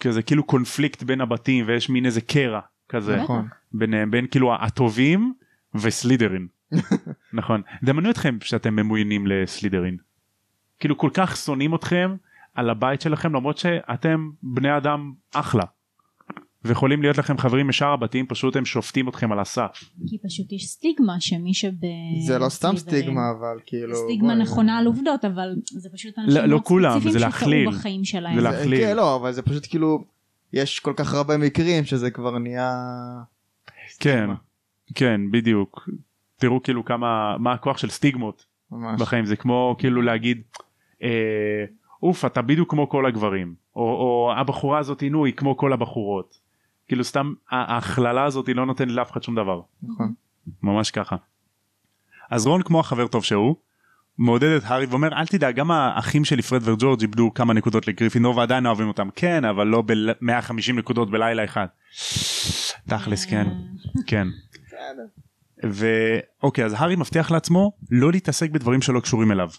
כזה 0.00 0.22
כאילו 0.22 0.44
קונפליקט 0.44 1.02
בין 1.02 1.20
הבתים 1.20 1.64
ויש 1.68 1.90
מין 1.90 2.06
איזה 2.06 2.20
קרע 2.20 2.60
כזה 2.88 3.16
נכון. 3.16 3.48
ביניהם 3.72 4.10
בין 4.10 4.26
כאילו 4.26 4.54
הטובים 4.54 5.34
וסלידרין. 5.74 6.46
נכון. 7.32 7.62
דמיינו 7.82 8.10
אתכם 8.10 8.38
שאתם 8.40 8.76
ממוינים 8.76 9.26
לסלידרין 9.26 9.96
כאילו 10.84 10.98
כל 10.98 11.10
כך 11.14 11.36
שונאים 11.36 11.74
אתכם 11.74 12.16
על 12.54 12.70
הבית 12.70 13.00
שלכם 13.00 13.34
למרות 13.34 13.58
שאתם 13.58 14.30
בני 14.42 14.76
אדם 14.76 15.12
אחלה 15.34 15.62
ויכולים 16.64 17.02
להיות 17.02 17.18
לכם 17.18 17.38
חברים 17.38 17.68
משאר 17.68 17.92
הבתים 17.92 18.26
פשוט 18.26 18.56
הם 18.56 18.64
שופטים 18.64 19.08
אתכם 19.08 19.32
על 19.32 19.40
הסף 19.40 19.84
כי 20.08 20.18
פשוט 20.26 20.52
יש 20.52 20.66
סטיגמה 20.66 21.20
שמי 21.20 21.54
שב... 21.54 21.72
זה 22.26 22.38
לא 22.38 22.48
סתם 22.48 22.76
סטיגמה 22.76 23.20
אבל 23.38 23.58
כאילו 23.66 23.96
סטיגמה 23.96 24.34
בואי. 24.34 24.42
נכונה 24.42 24.78
על 24.78 24.86
עובדות 24.86 25.24
אבל 25.24 25.54
זה 25.66 25.88
פשוט 25.94 26.18
אנשים 26.18 26.42
לא 26.42 26.48
מאוד 26.48 26.62
כולם, 26.62 26.90
ספציפיים 26.90 27.12
זה 27.12 27.18
להכליל. 27.18 27.68
בחיים 27.70 28.04
שלהם. 28.04 28.34
זה 28.34 28.40
זה- 28.42 28.48
להכליל. 28.50 28.80
כן 28.80 28.96
לא 28.96 29.16
אבל 29.16 29.32
זה 29.32 29.42
פשוט 29.42 29.66
כאילו 29.70 30.04
יש 30.52 30.80
כל 30.80 30.92
כך 30.96 31.14
הרבה 31.14 31.36
מקרים 31.36 31.84
שזה 31.84 32.10
כבר 32.10 32.38
נהיה 32.38 32.72
כן 34.00 34.30
כן 34.94 35.20
בדיוק 35.30 35.88
תראו 36.36 36.62
כאילו 36.62 36.84
כמה 36.84 37.36
מה 37.38 37.52
הכוח 37.52 37.78
של 37.78 37.90
סטיגמות 37.90 38.46
ממש 38.70 39.00
בחיים 39.00 39.26
זה 39.26 39.36
כמו 39.36 39.76
כאילו 39.78 40.02
להגיד 40.02 40.42
אוף 42.02 42.24
אתה 42.24 42.42
בדיוק 42.42 42.70
כמו 42.70 42.88
כל 42.88 43.06
הגברים 43.06 43.54
או, 43.76 43.82
או 43.82 44.32
הבחורה 44.36 44.78
הזאת 44.78 45.02
נו 45.10 45.24
היא 45.24 45.34
כמו 45.34 45.56
כל 45.56 45.72
הבחורות 45.72 46.38
כאילו 46.88 47.04
סתם 47.04 47.32
ההכללה 47.50 48.24
הזאת 48.24 48.48
לא 48.48 48.66
נותנת 48.66 48.88
לאף 48.88 49.12
אחד 49.12 49.22
שום 49.22 49.34
דבר 49.34 49.60
נכון 49.82 50.14
ממש 50.62 50.90
ככה. 50.90 51.16
אז 52.30 52.46
רון 52.46 52.62
כמו 52.62 52.80
החבר 52.80 53.06
טוב 53.06 53.24
שהוא 53.24 53.56
מעודד 54.18 54.48
את 54.48 54.62
הארי 54.64 54.86
ואומר 54.86 55.12
אל 55.12 55.26
תדאג 55.26 55.54
גם 55.54 55.70
האחים 55.70 56.24
שלי 56.24 56.42
פרד 56.42 56.68
וג'ורג' 56.68 57.00
איבדו 57.00 57.34
כמה 57.34 57.54
נקודות 57.54 57.88
לגריפינור 57.88 58.36
ועדיין 58.36 58.66
אוהבים 58.66 58.88
אותם 58.88 59.08
כן 59.16 59.44
אבל 59.44 59.66
לא 59.66 59.82
ב-150 59.86 60.72
נקודות 60.74 61.10
בלילה 61.10 61.44
אחד. 61.44 61.66
תכלס 62.88 63.24
כן 63.24 63.46
כן. 64.06 64.28
ואוקיי 65.62 66.64
אז 66.64 66.74
הארי 66.76 66.96
מבטיח 66.96 67.30
לעצמו 67.30 67.72
לא 67.90 68.12
להתעסק 68.12 68.50
בדברים 68.50 68.82
שלא 68.82 69.00
קשורים 69.00 69.32
אליו. 69.32 69.50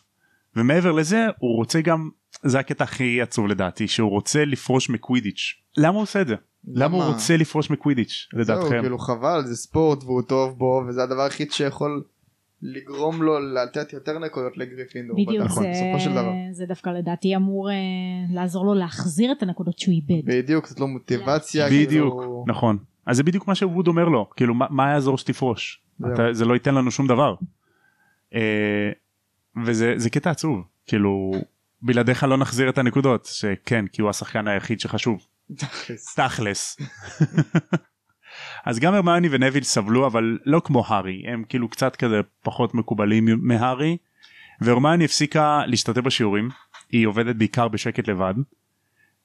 ומעבר 0.56 0.92
לזה 0.92 1.26
הוא 1.40 1.56
רוצה 1.56 1.82
גם 1.82 2.10
זה 2.44 2.60
הקטע 2.60 2.84
הכי 2.84 3.22
עצוב 3.22 3.48
לדעתי 3.48 3.88
שהוא 3.88 4.10
רוצה 4.10 4.46
לפרוש 4.46 4.90
מקווידיץ'. 4.90 5.54
למה 5.78 5.96
הוא 5.96 6.02
עושה 6.02 6.22
את 6.22 6.28
זה? 6.28 6.36
למה 6.68 6.96
הוא 6.96 7.04
רוצה 7.04 7.38
לפרוש 7.38 7.70
מקווידיץ' 7.70 8.28
זהו 8.32 8.42
לדעתכם? 8.42 8.82
כאילו 8.82 9.00
חבל 9.00 9.42
זה 9.46 9.56
ספורט 9.56 10.04
והוא 10.04 10.22
טוב 10.22 10.58
בו 10.58 10.84
וזה 10.88 11.04
הדבר 11.04 11.22
היחיד 11.22 11.52
שיכול 11.52 12.04
לגרום 12.62 13.24
לו 13.24 13.40
לתת 13.40 13.94
יותר 13.94 14.20
נקודות 14.20 14.58
לגריפינדור 14.58 15.18
בדיוק, 15.28 15.50
זה, 15.50 15.72
בסופו 15.72 16.00
של 16.00 16.12
דבר 16.12 16.32
זה 16.52 16.66
דווקא 16.66 16.90
לדעתי 16.90 17.36
אמור 17.36 17.70
אה, 17.70 17.76
לעזור 18.34 18.66
לו 18.66 18.74
להחזיר 18.74 19.32
את 19.32 19.44
הנקודות 19.44 19.80
שהוא 19.80 19.94
איבד. 19.94 20.26
בדיוק 20.26 20.68
זאת 20.68 20.80
לא 20.80 20.88
מוטיבציה 20.88 21.68
בדיוק 21.68 22.20
כאילו... 22.20 22.46
נכון 22.48 22.78
אז 23.06 23.18
זה 23.18 23.24
בדיוק 23.24 23.48
מה 23.48 23.56
שווד 23.56 23.88
אומר 23.88 24.06
לו 24.06 24.30
כאילו 24.36 24.54
מה, 24.54 24.66
מה 24.70 24.90
יעזור 24.90 25.18
שתפרוש 25.18 25.82
זהו. 26.00 26.14
אתה, 26.14 26.34
זה 26.34 26.46
לא 26.46 26.54
ייתן 26.54 26.76
לנו 26.76 26.92
שום 26.92 27.08
דבר. 27.08 27.36
אה, 28.36 28.92
וזה 29.66 29.94
זה 29.98 30.10
קטע 30.10 30.32
עצוב. 30.32 30.64
כאילו 30.88 31.32
בלעדיך 31.82 32.24
לא 32.24 32.38
נחזיר 32.38 32.70
את 32.70 32.78
הנקודות 32.78 33.26
שכן 33.26 33.88
כי 33.88 34.02
הוא 34.02 34.10
השחקן 34.10 34.48
היחיד 34.48 34.80
שחשוב. 34.80 35.28
תכלס. 36.16 36.78
אז 38.66 38.80
גם 38.80 38.94
הרמני 38.94 39.28
ונביל 39.32 39.64
סבלו 39.64 40.08
אבל 40.08 40.38
לא 40.46 40.62
כמו 40.66 40.84
הארי. 40.88 41.24
הם 41.28 41.44
כאילו 41.50 41.70
קצת 41.70 41.96
כזה 41.96 42.22
פחות 42.44 42.74
מקובלים 42.74 43.28
מהארי. 43.42 43.98
והרמני 44.62 45.06
הפסיקה 45.06 45.62
להשתתף 45.66 46.02
בשיעורים. 46.02 46.50
היא 46.92 47.08
עובדת 47.08 47.36
בעיקר 47.36 47.68
בשקט 47.68 48.08
לבד. 48.08 48.34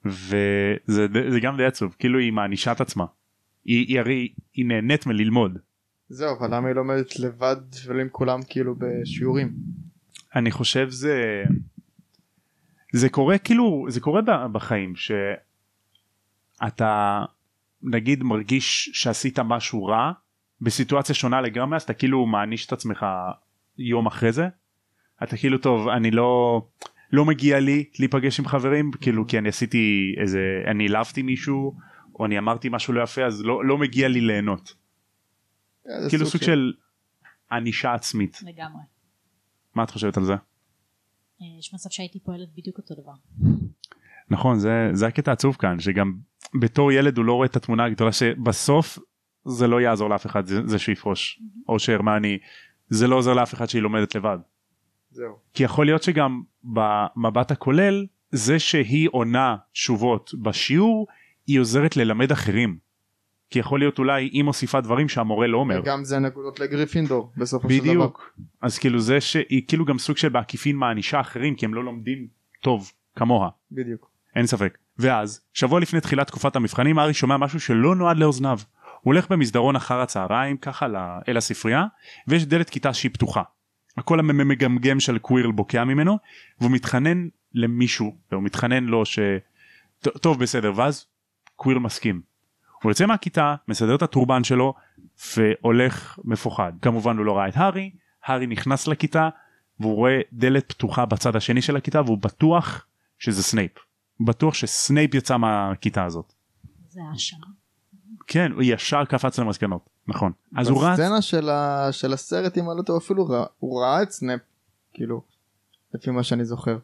וזה 0.05 1.41
גם 1.43 1.57
די 1.57 1.65
עצוב. 1.65 1.97
כאילו 1.99 2.19
היא 2.19 2.33
מענישה 2.33 2.73
את 2.73 2.81
עצמה. 2.81 3.05
היא, 3.65 3.87
היא 3.89 4.01
הרי 4.01 4.29
היא 4.55 4.67
נהנית 4.67 5.07
מללמוד. 5.07 5.59
זהו 6.09 6.39
אבל 6.39 6.55
למה 6.57 6.69
היא 6.69 6.77
לומדת 6.77 7.19
לבד 7.19 7.57
ולא 7.87 8.01
עם 8.01 8.09
כולם 8.13 8.41
כאילו 8.49 8.75
בשיעורים? 8.79 9.53
אני 10.35 10.51
חושב 10.51 10.91
זה 10.91 11.45
זה 12.93 13.09
קורה 13.09 13.39
כאילו 13.39 13.87
זה 13.89 14.01
קורה 14.01 14.21
בחיים 14.53 14.95
שאתה 14.97 17.25
נגיד 17.83 18.23
מרגיש 18.23 18.91
שעשית 18.93 19.39
משהו 19.39 19.85
רע 19.85 20.13
בסיטואציה 20.61 21.15
שונה 21.15 21.41
לגמרי 21.41 21.77
אז 21.77 21.83
אתה 21.83 21.95
כאילו 21.95 22.27
מעניש 22.27 22.67
את 22.67 22.73
עצמך 22.73 23.07
יום 23.79 24.07
אחרי 24.07 24.33
זה? 24.33 24.49
אתה 25.23 25.37
כאילו 25.37 25.59
טוב 25.59 25.89
אני 25.89 26.11
לא 26.11 26.63
לא 27.13 27.25
מגיע 27.25 27.61
לי 27.61 27.85
להיפגש 27.99 28.41
עם 28.41 28.47
חברים 28.47 28.91
כאילו 29.01 29.27
כי 29.27 29.39
אני 29.39 29.49
עשיתי 29.49 30.15
איזה 30.21 30.41
אני 30.71 30.85
העלבתי 30.85 31.23
מישהו 31.23 31.75
או 32.15 32.27
אני 32.27 32.39
אמרתי 32.39 32.69
משהו 32.69 32.95
לא 32.95 33.03
יפה 33.03 33.25
אז 33.25 33.45
לא 33.45 33.65
לא 33.65 33.79
מגיע 33.79 34.09
לי 34.09 34.21
ליהנות. 34.21 34.75
אה, 35.89 36.09
כאילו 36.09 36.27
סוג 36.27 36.43
של 36.43 36.73
ענישה 37.53 37.95
עצמית. 37.95 38.41
לגמרי. 38.43 38.81
מה 39.75 39.83
את 39.83 39.91
חושבת 39.91 40.17
על 40.17 40.25
זה? 40.25 40.33
אה, 40.33 41.47
יש 41.59 41.75
מצב 41.75 41.91
שהייתי 41.91 42.21
פועלת 42.21 42.49
בדיוק 42.57 42.79
אותו 42.79 42.95
דבר. 42.95 43.13
נכון 44.31 44.59
זה 44.59 44.91
זה 44.93 45.07
הקטע 45.07 45.31
העצוב 45.31 45.57
כאן 45.57 45.81
שגם 45.81 46.19
בתור 46.61 46.93
ילד 46.93 47.17
הוא 47.17 47.25
לא 47.25 47.33
רואה 47.33 47.47
את 47.47 47.57
התמונה 47.57 47.85
הגדולה 47.85 48.13
שבסוף 48.13 48.99
זה 49.45 49.67
לא 49.67 49.81
יעזור 49.81 50.11
לאף 50.11 50.27
אחד 50.27 50.47
זה, 50.47 50.67
זה 50.67 50.79
שיפרוש 50.79 51.43
או 51.69 51.79
שהרמני 51.79 52.39
זה 52.89 53.07
לא 53.07 53.17
עוזר 53.17 53.35
לאף 53.35 53.55
אחד 53.55 53.67
שהיא 53.67 53.83
לומדת 53.83 54.15
לבד 54.15 54.39
זהו. 55.11 55.39
כי 55.55 55.63
יכול 55.63 55.87
להיות 55.87 56.03
שגם 56.03 56.43
במבט 56.65 57.51
הכולל 57.51 58.07
זה 58.31 58.59
שהיא 58.59 59.09
עונה 59.13 59.57
תשובות 59.73 60.31
בשיעור 60.43 61.07
היא 61.47 61.61
עוזרת 61.61 61.97
ללמד 61.97 62.33
אחרים 62.33 62.79
כי 63.51 63.59
יכול 63.59 63.79
להיות 63.79 63.99
אולי 63.99 64.25
היא 64.25 64.43
מוסיפה 64.45 64.81
דברים 64.81 65.09
שהמורה 65.09 65.47
לא 65.47 65.59
אומר 65.59 65.81
וגם 65.83 66.05
זה 66.05 66.19
נקודות 66.19 66.61
לגריפינדור 66.61 67.33
בסופו 67.37 67.71
של 67.71 67.75
דבר. 67.79 67.85
בדיוק 67.89 68.31
אז 68.63 68.79
כאילו 68.79 69.01
זה 69.01 69.21
שהיא 69.21 69.63
כאילו 69.69 69.85
גם 69.85 69.99
סוג 69.99 70.17
של 70.17 70.29
בעקיפין 70.29 70.77
מענישה 70.77 71.21
אחרים 71.21 71.55
כי 71.55 71.65
הם 71.67 71.75
לא 71.75 71.85
לומדים 71.85 72.27
טוב 72.63 72.93
כמוה 73.17 73.49
בדיוק. 73.73 74.11
אין 74.37 74.47
ספק. 74.47 74.79
ואז, 74.99 75.41
שבוע 75.55 75.81
לפני 75.81 76.01
תחילת 76.01 76.27
תקופת 76.27 76.57
המבחנים, 76.57 76.99
ארי 76.99 77.15
שומע 77.15 77.37
משהו 77.37 77.61
שלא 77.61 77.97
נועד 77.97 78.17
לאוזניו. 78.17 78.59
הוא 79.01 79.15
הולך 79.15 79.33
במסדרון 79.33 79.77
אחר 79.77 80.01
הצהריים, 80.01 80.57
ככה 80.57 80.89
ל- 80.89 80.97
אל 81.29 81.37
הספרייה, 81.37 81.85
ויש 82.29 82.47
דלת 82.47 82.71
כיתה 82.71 82.95
שהיא 82.95 83.11
פתוחה. 83.15 83.43
הקול 83.97 84.21
המגמגם 84.21 85.01
של 85.01 85.19
קווירל 85.19 85.53
בוקע 85.53 85.85
ממנו, 85.85 86.19
והוא 86.61 86.71
מתחנן 86.71 87.29
למישהו, 87.55 88.17
והוא 88.33 88.43
מתחנן 88.43 88.85
לו 88.85 89.05
ש... 89.05 89.19
"ט- 90.01 90.09
טוב 90.09 90.41
בסדר, 90.41 90.73
ואז 90.77 91.07
קווירל 91.57 91.81
מסכים. 91.81 92.21
הוא 92.83 92.91
יוצא 92.91 93.07
מהכיתה, 93.07 93.55
מסדר 93.69 93.95
את 93.95 94.03
הטורבן 94.03 94.45
שלו, 94.45 94.75
והולך 95.37 96.19
מפוחד. 96.25 96.73
כמובן 96.83 97.17
הוא 97.17 97.27
לא 97.27 97.39
ראה 97.39 97.49
את 97.49 97.57
הארי, 97.57 97.91
הארי 98.25 98.47
נכנס 98.47 98.87
לכיתה, 98.87 99.29
והוא 99.81 99.95
רואה 99.95 100.21
דלת 100.33 100.73
פתוחה 100.73 101.07
בצד 101.07 101.37
השני 101.37 101.63
של 101.63 101.77
הכיתה, 101.77 102.03
והוא 102.03 102.19
בטוח 102.19 102.87
שזה 103.19 103.43
סנייפ. 103.43 103.73
בטוח 104.21 104.55
שסנייפ 104.55 105.15
יצא 105.15 105.37
מהכיתה 105.37 106.05
הזאת. 106.05 106.33
זה 106.89 107.01
האשמה. 107.11 107.47
כן, 108.27 108.53
הוא 108.53 108.63
ישר 108.63 109.05
קפץ 109.05 109.39
למסקנות, 109.39 109.91
נכון. 110.09 110.33
אז 110.57 110.69
הוא 110.69 110.85
רץ, 110.85 110.99
בסצנה 110.99 111.23
של, 111.23 111.49
ה... 111.49 111.89
של 111.93 112.13
הסרט 112.13 112.59
אם 112.59 112.71
אני 112.71 112.79
לא 112.79 112.83
טועה 112.83 112.99
אפילו 112.99 113.27
ראה, 113.27 113.45
הוא 113.59 113.83
ראה 113.83 114.03
את 114.03 114.11
סנייפ 114.11 114.41
כאילו 114.93 115.23
לפי 115.95 116.11
מה 116.11 116.23
שאני 116.23 116.45
זוכר. 116.45 116.79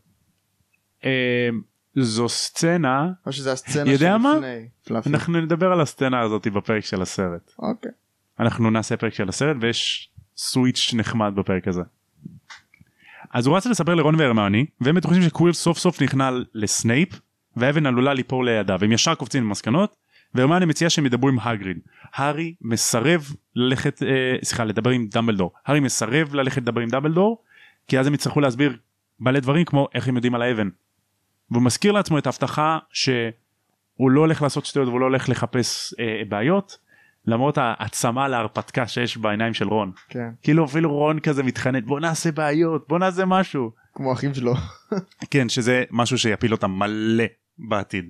זו 1.97 2.29
סצנה, 2.29 3.11
או 3.27 3.33
שזה 3.33 3.53
הסצנה 3.53 3.93
יודע 3.93 4.19
מה? 4.19 4.35
פלאפי. 4.85 5.11
אנחנו 5.11 5.41
נדבר 5.41 5.73
על 5.73 5.81
הסצנה 5.81 6.21
הזאת 6.21 6.47
בפרק 6.47 6.85
של 6.85 7.03
הסרט. 7.03 7.53
אוקיי. 7.59 7.91
אנחנו 8.41 8.71
נעשה 8.71 8.97
פרק 8.97 9.15
של 9.15 9.29
הסרט 9.29 9.57
ויש 9.61 10.11
סוויץ' 10.37 10.95
נחמד 10.95 11.33
בפרק 11.35 11.69
הזה. 11.69 11.83
אז 13.33 13.47
הוא 13.47 13.57
רץ 13.57 13.67
לספר 13.67 13.95
לרון 13.95 14.15
והרמני 14.15 14.67
והם 14.81 14.95
בטוחים 14.95 15.23
שקוויל 15.23 15.53
סוף 15.53 15.79
סוף 15.79 16.03
נכנע 16.03 16.31
לסנייפ 16.55 17.09
והאבן 17.57 17.87
עלולה 17.87 18.15
ליפול 18.15 18.51
לידיו 18.51 18.79
הם 18.83 18.93
ישר 18.93 19.15
קופצים 19.15 19.45
למסקנות 19.45 19.97
והרמני 20.35 20.65
מציע 20.65 20.91
שהם 20.91 21.07
ידברו 21.07 21.29
עם 21.29 21.39
הגריד. 21.41 21.79
הארי 22.15 22.55
מסרב 22.61 23.33
ללכת 23.55 24.03
אה, 24.03 24.37
סליחה 24.43 24.65
לדבר 24.65 24.91
עם 24.91 25.07
דמבלדור 25.07 25.53
הארי 25.67 25.81
מסרב 25.81 26.35
ללכת 26.35 26.63
לדבר 26.63 26.81
עם 26.81 26.89
דמבלדור 26.89 27.43
כי 27.89 27.99
אז 27.99 28.07
הם 28.07 28.15
יצטרכו 28.15 28.41
להסביר 28.41 28.77
מלא 29.21 29.41
דברים 29.41 29.65
כמו 29.65 29.89
איך 29.95 30.09
הם 30.09 30.15
יודעים 30.17 30.35
על 30.35 30.43
האבן. 30.43 30.69
והוא 31.51 31.63
מזכיר 31.63 31.93
לעצמו 31.93 32.19
את 32.19 32.27
ההבטחה 32.27 32.79
שהוא 32.93 34.11
לא 34.11 34.21
הולך 34.21 34.43
לעשות 34.43 34.67
שטויות 34.67 34.89
והוא 34.89 35.01
לא 35.01 35.05
הולך 35.05 35.29
לחפש 35.29 35.95
אה, 36.01 36.23
בעיות 36.29 36.79
למרות 37.27 37.59
העצמה 37.59 38.29
להרפתקה 38.29 38.89
שיש 38.89 39.17
בעיניים 39.17 39.55
של 39.55 39.69
רון 39.69 39.93
כן. 40.09 40.29
כאילו 40.43 40.65
אפילו 40.65 40.93
רון 40.95 41.21
כזה 41.21 41.43
מתחנן 41.43 41.81
בוא 41.81 42.01
נעשה 42.01 42.33
בעיות 42.33 42.89
בוא 42.89 42.99
נעשה 42.99 43.25
משהו 43.25 43.71
כמו 43.97 44.13
אחים 44.13 44.35
שלו. 44.35 44.55
כן 45.31 45.49
שזה 45.49 45.85
משהו 45.91 46.19
שיפיל 46.19 46.53
אותם 46.53 46.71
מלא 46.71 47.25
בעתיד. 47.59 48.09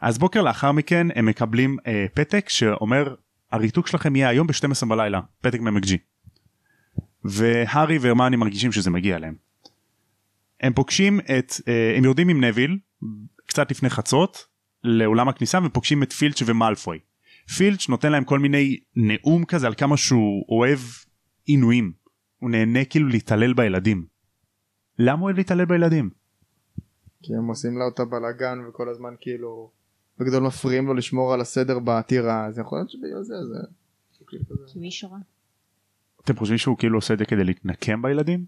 אז 0.00 0.18
בוקר 0.18 0.42
לאחר 0.42 0.72
מכן 0.72 1.06
הם 1.14 1.26
מקבלים 1.26 1.76
אה, 1.86 2.06
פתק 2.14 2.48
שאומר 2.48 3.14
הריתוק 3.52 3.86
שלכם 3.86 4.16
יהיה 4.16 4.28
היום 4.28 4.46
ב-12 4.46 4.86
בלילה 4.88 5.20
פתק 5.40 5.60
מ-MG. 5.60 5.96
והארי 7.24 7.98
והרמני 7.98 8.36
מרגישים 8.36 8.72
שזה 8.72 8.90
מגיע 8.90 9.18
להם. 9.18 9.34
הם 10.62 10.72
פוגשים 10.72 11.20
את 11.20 11.52
אה, 11.68 11.94
הם 11.96 12.04
יורדים 12.04 12.28
עם 12.28 12.44
נביל 12.44 12.78
קצת 13.46 13.70
לפני 13.70 13.90
חצות 13.90 14.46
לאולם 14.84 15.28
הכניסה 15.28 15.58
ופוגשים 15.64 16.02
את 16.02 16.12
פילץ' 16.12 16.42
ומאלפוי. 16.46 16.98
פילץ' 17.56 17.88
נותן 17.88 18.12
להם 18.12 18.24
כל 18.24 18.38
מיני 18.38 18.80
נאום 18.96 19.44
כזה 19.44 19.66
על 19.66 19.74
כמה 19.74 19.96
שהוא 19.96 20.44
אוהב 20.48 20.78
עינויים. 21.44 21.92
הוא 22.38 22.50
נהנה 22.50 22.84
כאילו 22.84 23.08
להתעלל 23.08 23.52
בילדים. 23.52 24.06
למה 24.98 25.18
הוא 25.18 25.24
אוהב 25.24 25.36
להתעלל 25.36 25.64
בילדים? 25.64 26.10
כי 27.22 27.34
הם 27.34 27.46
עושים 27.46 27.78
לה 27.78 27.84
אותה 27.84 28.04
בלאגן 28.04 28.58
וכל 28.68 28.88
הזמן 28.88 29.14
כאילו 29.20 29.70
בגדול 30.18 30.42
מפריעים 30.42 30.86
לו 30.86 30.94
לשמור 30.94 31.34
על 31.34 31.40
הסדר 31.40 31.78
בעתירה 31.78 32.46
אז 32.46 32.58
יכול 32.58 32.78
להיות 32.78 32.90
שבגלל 32.90 33.22
זה 33.22 33.34
זה. 33.52 33.58
כי 34.66 34.78
איש 34.78 35.04
רע. 35.04 35.18
אתם 36.24 36.36
חושבים 36.36 36.58
שהוא 36.58 36.78
כאילו 36.78 36.98
עושה 36.98 37.14
את 37.14 37.18
זה 37.18 37.24
כדי 37.24 37.44
להתנקם 37.44 38.02
בילדים? 38.02 38.44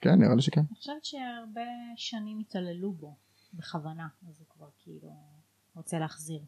כן 0.00 0.14
נראה 0.18 0.34
לי 0.34 0.42
שכן. 0.42 0.60
אני 0.60 0.76
חושבת 0.76 1.04
שהרבה 1.04 1.60
שנים 1.96 2.38
התעללו 2.38 2.92
בו 2.92 3.16
בכוונה 3.54 4.08
אז 4.28 4.34
הוא 4.38 4.46
כבר 4.50 4.68
כאילו 4.84 5.10
רוצה 5.74 5.98
להחזיר. 5.98 6.40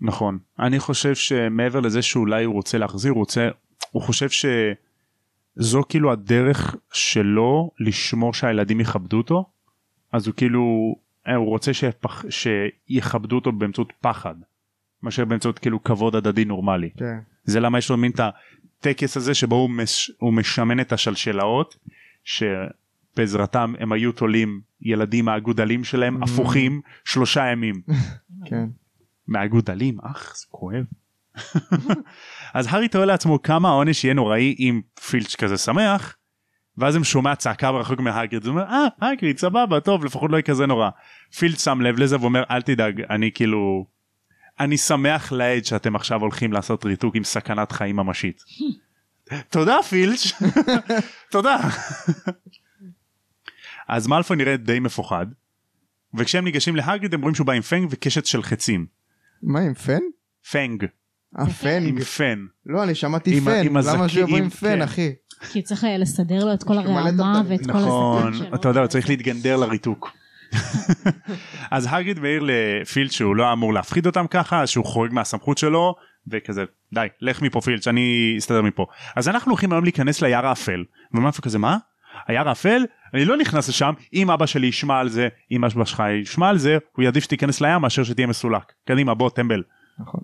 נכון. 0.00 0.38
אני 0.58 0.78
חושב 0.78 1.14
שמעבר 1.14 1.80
לזה 1.80 2.02
שאולי 2.02 2.44
הוא 2.44 2.54
רוצה 2.54 2.78
להחזיר, 2.78 3.12
הוא 3.12 3.18
רוצה, 3.18 3.48
הוא 3.90 4.02
חושב 4.02 4.28
שזו 4.30 5.82
כאילו 5.88 6.12
הדרך 6.12 6.76
שלו 6.92 7.70
לשמור 7.80 8.34
שהילדים 8.34 8.80
יכבדו 8.80 9.16
אותו, 9.16 9.44
אז 10.12 10.26
הוא 10.26 10.34
כאילו, 10.34 10.94
אה, 11.28 11.34
הוא 11.34 11.48
רוצה 11.48 11.74
שפח, 11.74 12.24
שיכבדו 12.30 13.36
אותו 13.36 13.52
באמצעות 13.52 13.92
פחד, 14.00 14.34
מאשר 15.02 15.24
באמצעות 15.24 15.58
כאילו 15.58 15.84
כבוד 15.84 16.16
הדדי 16.16 16.44
נורמלי. 16.44 16.90
כן. 16.96 17.18
זה 17.44 17.60
למה 17.60 17.78
יש 17.78 17.90
לו 17.90 17.96
מין 17.96 18.12
את 18.12 18.20
הטקס 18.20 19.16
הזה 19.16 19.34
שבו 19.34 19.56
הוא, 19.56 19.70
מש, 19.70 20.10
הוא 20.18 20.32
משמן 20.32 20.80
את 20.80 20.92
השלשלאות 20.92 21.76
שבעזרתם 22.26 23.74
הם 23.78 23.92
היו 23.92 24.12
תולים 24.12 24.60
ילדים 24.80 25.24
מהגודלים 25.24 25.84
שלהם 25.84 26.22
Mm. 26.22 26.24
הפוכים 26.24 26.80
שלושה 27.04 27.46
ימים. 27.46 27.74
כן. 28.48 28.64
מהגודלים 29.28 29.98
אך 30.00 30.34
זה 30.36 30.46
כואב. 30.50 30.84
אז 32.54 32.66
הארי 32.70 32.88
תוהה 32.88 33.04
לעצמו 33.06 33.42
כמה 33.42 33.68
העונש 33.68 34.04
יהיה 34.04 34.14
נוראי 34.14 34.56
אם 34.58 34.80
פילץ' 35.10 35.36
כזה 35.36 35.56
שמח 35.58 36.16
ואז 36.78 36.96
הם 36.96 37.04
שומע 37.04 37.34
צעקה 37.36 37.72
ברחוק 37.72 38.00
מהגריד 38.00 38.44
הוא 38.44 38.50
אומר 38.50 38.62
אה 38.62 39.10
הגריד 39.12 39.38
סבבה 39.38 39.80
טוב 39.80 40.04
לפחות 40.04 40.30
לא 40.30 40.36
יהיה 40.36 40.42
כזה 40.42 40.66
נורא. 40.66 40.90
פילץ' 41.38 41.64
שם 41.64 41.80
לב 41.80 41.98
לזה 41.98 42.20
ואומר 42.20 42.42
אל 42.50 42.62
תדאג 42.62 43.00
אני 43.10 43.30
כאילו 43.34 43.86
אני 44.60 44.76
שמח 44.76 45.32
לעד 45.32 45.64
שאתם 45.64 45.96
עכשיו 45.96 46.20
הולכים 46.20 46.52
לעשות 46.52 46.84
ריתוק 46.84 47.16
עם 47.16 47.24
סכנת 47.24 47.72
חיים 47.72 47.96
ממשית. 47.96 48.42
תודה 49.50 49.82
פילץ' 49.88 50.32
תודה. 51.30 51.58
אז 53.88 54.06
מאלפוי 54.06 54.36
נראה 54.36 54.56
די 54.56 54.80
מפוחד 54.80 55.26
וכשהם 56.14 56.44
ניגשים 56.44 56.76
להגריד 56.76 57.14
הם 57.14 57.20
רואים 57.20 57.34
שהוא 57.34 57.46
בא 57.46 57.52
עם 57.52 57.62
פנג 57.62 57.88
וקשת 57.90 58.26
של 58.26 58.42
חצים. 58.42 58.86
מה 59.42 59.60
עם 59.60 59.74
פן? 59.74 60.00
פנג 60.50 60.84
אה, 61.38 61.44
עם 61.44 61.50
פן. 61.50 62.00
פן. 62.00 62.46
לא, 62.66 62.82
אני 62.82 62.94
שמעתי 62.94 63.40
פן. 63.40 63.66
למה 63.66 64.08
שיבוא 64.08 64.38
עם 64.38 64.44
הזקים, 64.44 64.50
פן, 64.50 64.76
כן. 64.76 64.82
אחי? 64.82 65.12
כי 65.52 65.62
צריך 65.62 65.84
אה, 65.84 65.98
לסדר 65.98 66.44
לו 66.44 66.54
את 66.54 66.62
כל 66.62 66.78
הרעמה. 66.78 67.42
ואת 67.48 67.66
כל 67.66 67.72
נכון, 67.72 68.22
הזקים 68.22 68.46
שלו. 68.46 68.54
אתה 68.54 68.68
יודע, 68.68 68.80
הוא 68.80 68.86
צריך 68.86 69.08
להתגנדר 69.08 69.56
לריתוק. 69.56 70.10
אז 71.70 71.86
הגריד 71.90 72.18
מעיר 72.18 72.42
לפילד 72.46 73.10
שהוא 73.10 73.36
לא 73.36 73.52
אמור 73.52 73.74
להפחיד 73.74 74.06
אותם 74.06 74.26
ככה, 74.26 74.66
שהוא 74.66 74.84
חורג 74.84 75.12
מהסמכות 75.12 75.58
שלו, 75.58 75.94
וכזה, 76.30 76.64
די, 76.94 77.06
לך 77.20 77.42
מפה 77.42 77.60
פילד, 77.60 77.82
שאני 77.82 78.34
אסתדר 78.38 78.62
מפה. 78.62 78.86
אז 79.16 79.28
אנחנו 79.28 79.52
הולכים 79.52 79.72
היום 79.72 79.84
להיכנס 79.84 80.22
ליער 80.22 80.46
האפל. 80.46 80.84
ומאיפה 81.12 81.42
כזה, 81.42 81.58
מה? 81.58 81.78
היער 82.26 82.48
האפל? 82.48 82.82
אני 83.14 83.24
לא 83.24 83.36
נכנס 83.36 83.68
לשם, 83.68 83.92
אם 84.14 84.30
אבא 84.30 84.46
שלי 84.46 84.66
ישמע 84.66 84.98
על 84.98 85.08
זה, 85.08 85.28
אם 85.50 85.64
אבא 85.64 85.84
שלך 85.84 86.02
ישמע 86.22 86.48
על 86.48 86.58
זה, 86.58 86.78
הוא 86.92 87.02
יעדיף 87.02 87.24
שתיכנס 87.24 87.60
לים 87.60 87.80
מאשר 87.82 88.04
שתהיה 88.04 88.26
מסולק. 88.26 88.72
קדימה, 88.84 89.14
בוא, 89.14 89.30
טמבל. 89.30 89.62
נכון. 89.98 90.20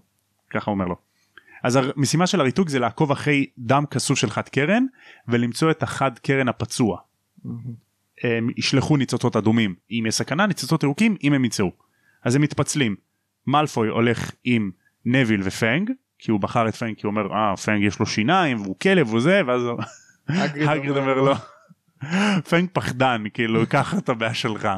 ככה 0.51 0.71
אומר 0.71 0.87
לו. 0.87 0.97
אז 1.63 1.77
המשימה 1.97 2.27
של 2.27 2.41
הריתוק 2.41 2.69
זה 2.69 2.79
לעקוב 2.79 3.11
אחרי 3.11 3.47
דם 3.59 3.85
כסוף 3.91 4.19
של 4.19 4.31
חד 4.31 4.49
קרן 4.49 4.87
ולמצוא 5.29 5.71
את 5.71 5.83
החד 5.83 6.19
קרן 6.19 6.49
הפצוע. 6.49 6.99
הם 8.25 8.49
ישלחו 8.57 8.97
ניצוצות 8.97 9.37
אדומים 9.37 9.75
אם 9.91 10.05
יש 10.09 10.15
סכנה 10.15 10.47
ניצוצות 10.47 10.83
ירוקים 10.83 11.17
אם 11.25 11.33
הם 11.33 11.45
יצאו. 11.45 11.73
אז 12.25 12.37
הם 12.37 12.43
מתפצלים. 12.43 12.97
מאלפוי 13.47 13.89
הולך 13.89 14.31
עם 14.45 14.71
נביל 15.05 15.41
ופנג 15.45 15.91
כי 16.19 16.31
הוא 16.31 16.41
בחר 16.41 16.69
את 16.69 16.75
פנג 16.75 16.97
כי 16.97 17.07
הוא 17.07 17.11
אומר 17.11 17.35
אה 17.35 17.57
פנג 17.57 17.83
יש 17.83 17.99
לו 17.99 18.07
שיניים 18.07 18.61
והוא 18.61 18.77
כלב 18.79 19.15
וזה 19.15 19.41
ואז 19.47 19.63
הגריד 20.29 20.69
הגריד 20.69 20.97
אומר 20.97 21.15
לו 21.15 21.35
פנג 22.49 22.69
פחדן 22.73 23.25
כאילו 23.35 23.67
קח 23.69 23.95
את 23.99 24.09
הבעיה 24.09 24.35
שלך. 24.35 24.69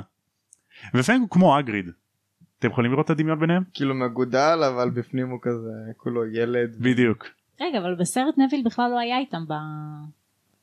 ופנג 0.94 1.20
הוא 1.20 1.28
כמו 1.30 1.58
אגריד. 1.58 1.90
אתם 2.58 2.68
יכולים 2.68 2.92
לראות 2.92 3.06
את 3.06 3.10
הדמיון 3.10 3.40
ביניהם? 3.40 3.62
כאילו 3.74 3.94
מגודל, 3.94 4.60
אבל 4.68 4.90
בפנים 4.90 5.30
הוא 5.30 5.38
כזה, 5.42 5.70
כולו 5.96 6.26
ילד. 6.26 6.76
בדיוק. 6.80 7.26
רגע, 7.60 7.78
אבל 7.78 7.94
בסרט 7.94 8.38
נביל 8.38 8.62
בכלל 8.64 8.90
לא 8.90 8.98
היה 8.98 9.18
איתם 9.18 9.44
ב... 9.48 9.52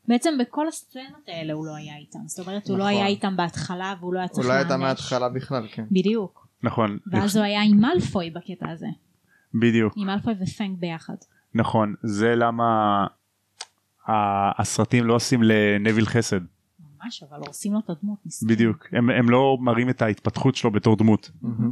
בעצם 0.08 0.34
בכל 0.40 0.68
הסצנות 0.68 1.28
האלה 1.28 1.54
הוא 1.54 1.66
לא 1.66 1.76
היה 1.76 1.98
איתם. 1.98 2.20
זאת 2.26 2.48
אומרת, 2.48 2.68
הוא 2.68 2.78
לא 2.78 2.84
נכון. 2.84 2.98
היה 2.98 3.08
איתם 3.08 3.38
בהתחלה 3.38 3.94
והוא 4.00 4.14
לא 4.14 4.20
היה 4.20 4.28
צריך 4.28 4.48
אולי 4.48 4.58
הייתה 4.58 4.78
להיענש. 4.78 4.84
מההתחלה 4.84 5.30
בכלל, 5.30 5.68
כן. 5.72 5.86
בדיוק. 5.92 6.48
נכון. 6.64 6.98
ואז 7.12 7.38
הוא 7.38 7.46
היה 7.46 7.62
עם 7.62 7.82
מאלפוי 7.82 8.30
בקטע 8.30 8.70
הזה. 8.70 8.88
בדיוק. 9.54 9.94
עם 9.98 10.08
מאלפוי 10.08 10.34
ופנג 10.44 10.80
ביחד. 10.80 11.16
נכון 11.54 11.96
זה 12.04 12.36
למה 12.36 12.64
ה- 14.08 14.62
הסרטים 14.62 15.06
לא 15.06 15.14
עושים 15.16 15.44
לנביל 15.44 16.06
חסד 16.06 16.40
ממש, 17.04 17.24
אבל 17.24 17.38
הורסים 17.38 17.74
לו 17.74 17.80
את 17.80 17.90
הדמות. 17.90 18.20
מסכן. 18.26 18.48
בדיוק 18.48 18.88
הם, 18.92 19.10
הם 19.10 19.30
לא 19.30 19.58
מראים 19.62 19.90
את 19.90 20.02
ההתפתחות 20.02 20.56
שלו 20.56 20.72
בתור 20.72 20.96
דמות 20.96 21.32
מהמם. 21.42 21.72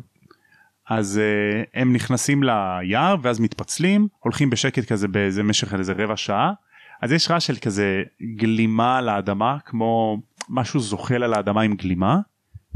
אז 0.89 1.21
uh, 1.21 1.69
הם 1.73 1.93
נכנסים 1.93 2.43
ליער 2.43 3.15
ואז 3.21 3.39
מתפצלים 3.39 4.07
הולכים 4.19 4.49
בשקט 4.49 4.91
כזה 4.91 5.07
באיזה 5.07 5.43
משך 5.43 5.73
איזה 5.73 5.93
רבע 5.97 6.17
שעה 6.17 6.53
אז 7.01 7.11
יש 7.11 7.31
רעש 7.31 7.47
של 7.47 7.55
כזה 7.55 8.03
גלימה 8.35 8.97
על 8.97 9.09
האדמה 9.09 9.57
כמו 9.65 10.21
משהו 10.49 10.79
זוחל 10.79 11.23
על 11.23 11.33
האדמה 11.33 11.61
עם 11.61 11.75
גלימה 11.75 12.19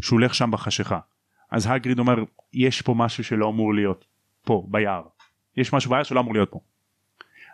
שהוא 0.02 0.20
הולך 0.20 0.36
שם 0.36 0.52
בחשיכה 0.52 1.00
אז 1.52 1.68
הגריד 1.70 2.00
אומר 2.00 2.24
יש 2.54 2.82
פה 2.82 2.94
משהו 2.94 3.24
שלא 3.24 3.50
אמור 3.50 3.74
להיות 3.74 4.06
פה 4.46 4.66
ביער 4.68 5.02
יש 5.58 5.74
משהו 5.74 5.92
ביער 5.92 6.04
שלא 6.04 6.20
אמור 6.20 6.34
להיות 6.34 6.50
פה. 6.52 6.60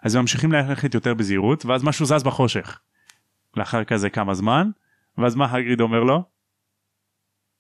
אז 0.04 0.16
הם 0.16 0.22
ממשיכים 0.22 0.52
ללכת 0.52 0.94
יותר 0.94 1.14
בזהירות 1.14 1.66
ואז 1.66 1.84
משהו 1.84 2.06
זז 2.06 2.24
בחושך. 2.24 2.80
לאחר 3.58 3.84
כזה 3.84 4.10
כמה 4.10 4.34
זמן 4.34 4.70
ואז 5.18 5.36
מה 5.36 5.52
הגריד 5.52 5.82
אומר 5.82 6.04
לו? 6.04 6.24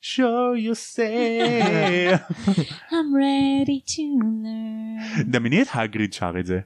show 0.03 0.55
yourself. 0.69 2.19
I'm 2.91 3.11
ready 3.19 3.79
to 3.91 4.01
learn. 4.23 5.23
דמייני 5.23 5.61
את 5.61 5.67
הגריד 5.73 6.13
שר 6.13 6.33
את 6.39 6.45
זה. 6.45 6.59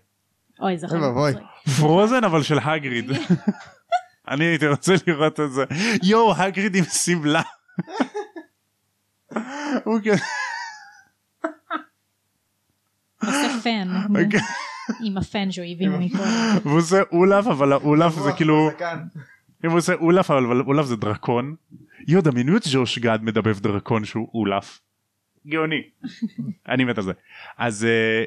אוי, 0.60 0.78
זה. 0.78 0.88
מצחיק. 0.88 1.48
פרוזן 1.80 2.24
אבל 2.24 2.44
של 2.44 2.60
הגריד. 2.60 3.12
אני 4.32 4.46
הייתי 4.46 4.68
רוצה 4.68 4.94
לראות 5.08 5.40
את 5.40 5.52
זה. 5.52 5.64
יואו 6.04 6.36
הגריד 6.36 6.76
עם 6.76 6.84
שמלה. 6.84 7.42
הוא 9.84 10.00
כזה- 10.00 10.24
עושה 13.26 13.60
פן. 13.64 13.88
אוקיי. 14.10 14.40
עם 15.04 15.18
הפן 15.18 15.52
שהוא 15.52 15.66
הביא 15.66 15.90
מפה. 15.90 16.24
והוא 16.64 16.78
עושה 16.78 17.02
אולף 17.12 17.48
אבל 17.48 17.74
האולף 17.74 18.14
זה 18.14 18.32
כאילו. 18.38 18.70
אם 19.66 19.70
הוא 19.70 19.78
עושה 19.78 19.94
אולף 19.94 20.32
אבל 20.32 20.62
אולף 20.62 20.86
זה 20.86 20.96
דרקון. 20.96 21.56
יואו 22.08 22.24
דמיינו 22.24 22.58
את 22.58 22.62
ג'וש 22.72 23.00
גד 23.00 23.20
מדבב 23.22 23.60
דרקון 23.60 24.06
שהוא 24.06 24.28
אולף. 24.34 24.80
גאוני. 25.48 25.82
אני 26.70 26.84
מת 26.84 26.98
על 26.98 27.04
זה. 27.04 27.12
אז 27.58 27.86
אה, 27.86 28.24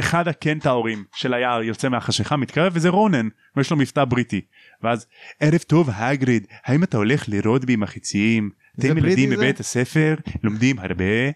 אחד 0.00 0.28
הקנטאורים 0.28 1.04
של 1.14 1.34
היער 1.34 1.62
יוצא 1.62 1.88
מהחשיכה 1.88 2.36
מתקרב 2.36 2.72
וזה 2.74 2.88
רונן 2.88 3.28
ויש 3.56 3.70
לו 3.70 3.76
מבטא 3.76 4.04
בריטי. 4.04 4.40
ואז 4.82 5.06
ערב 5.40 5.58
טוב 5.58 5.90
הגריד 5.92 6.46
האם 6.64 6.82
אתה 6.84 6.96
הולך 6.96 7.24
לראות 7.28 7.64
בי 7.64 7.76
מחיצים? 7.76 8.50
זה 8.76 8.88
אתם 8.88 8.98
ילדים? 8.98 9.30
בבית 9.30 9.60
הספר 9.60 10.14
לומדים 10.42 10.78
הרבה. 10.78 11.30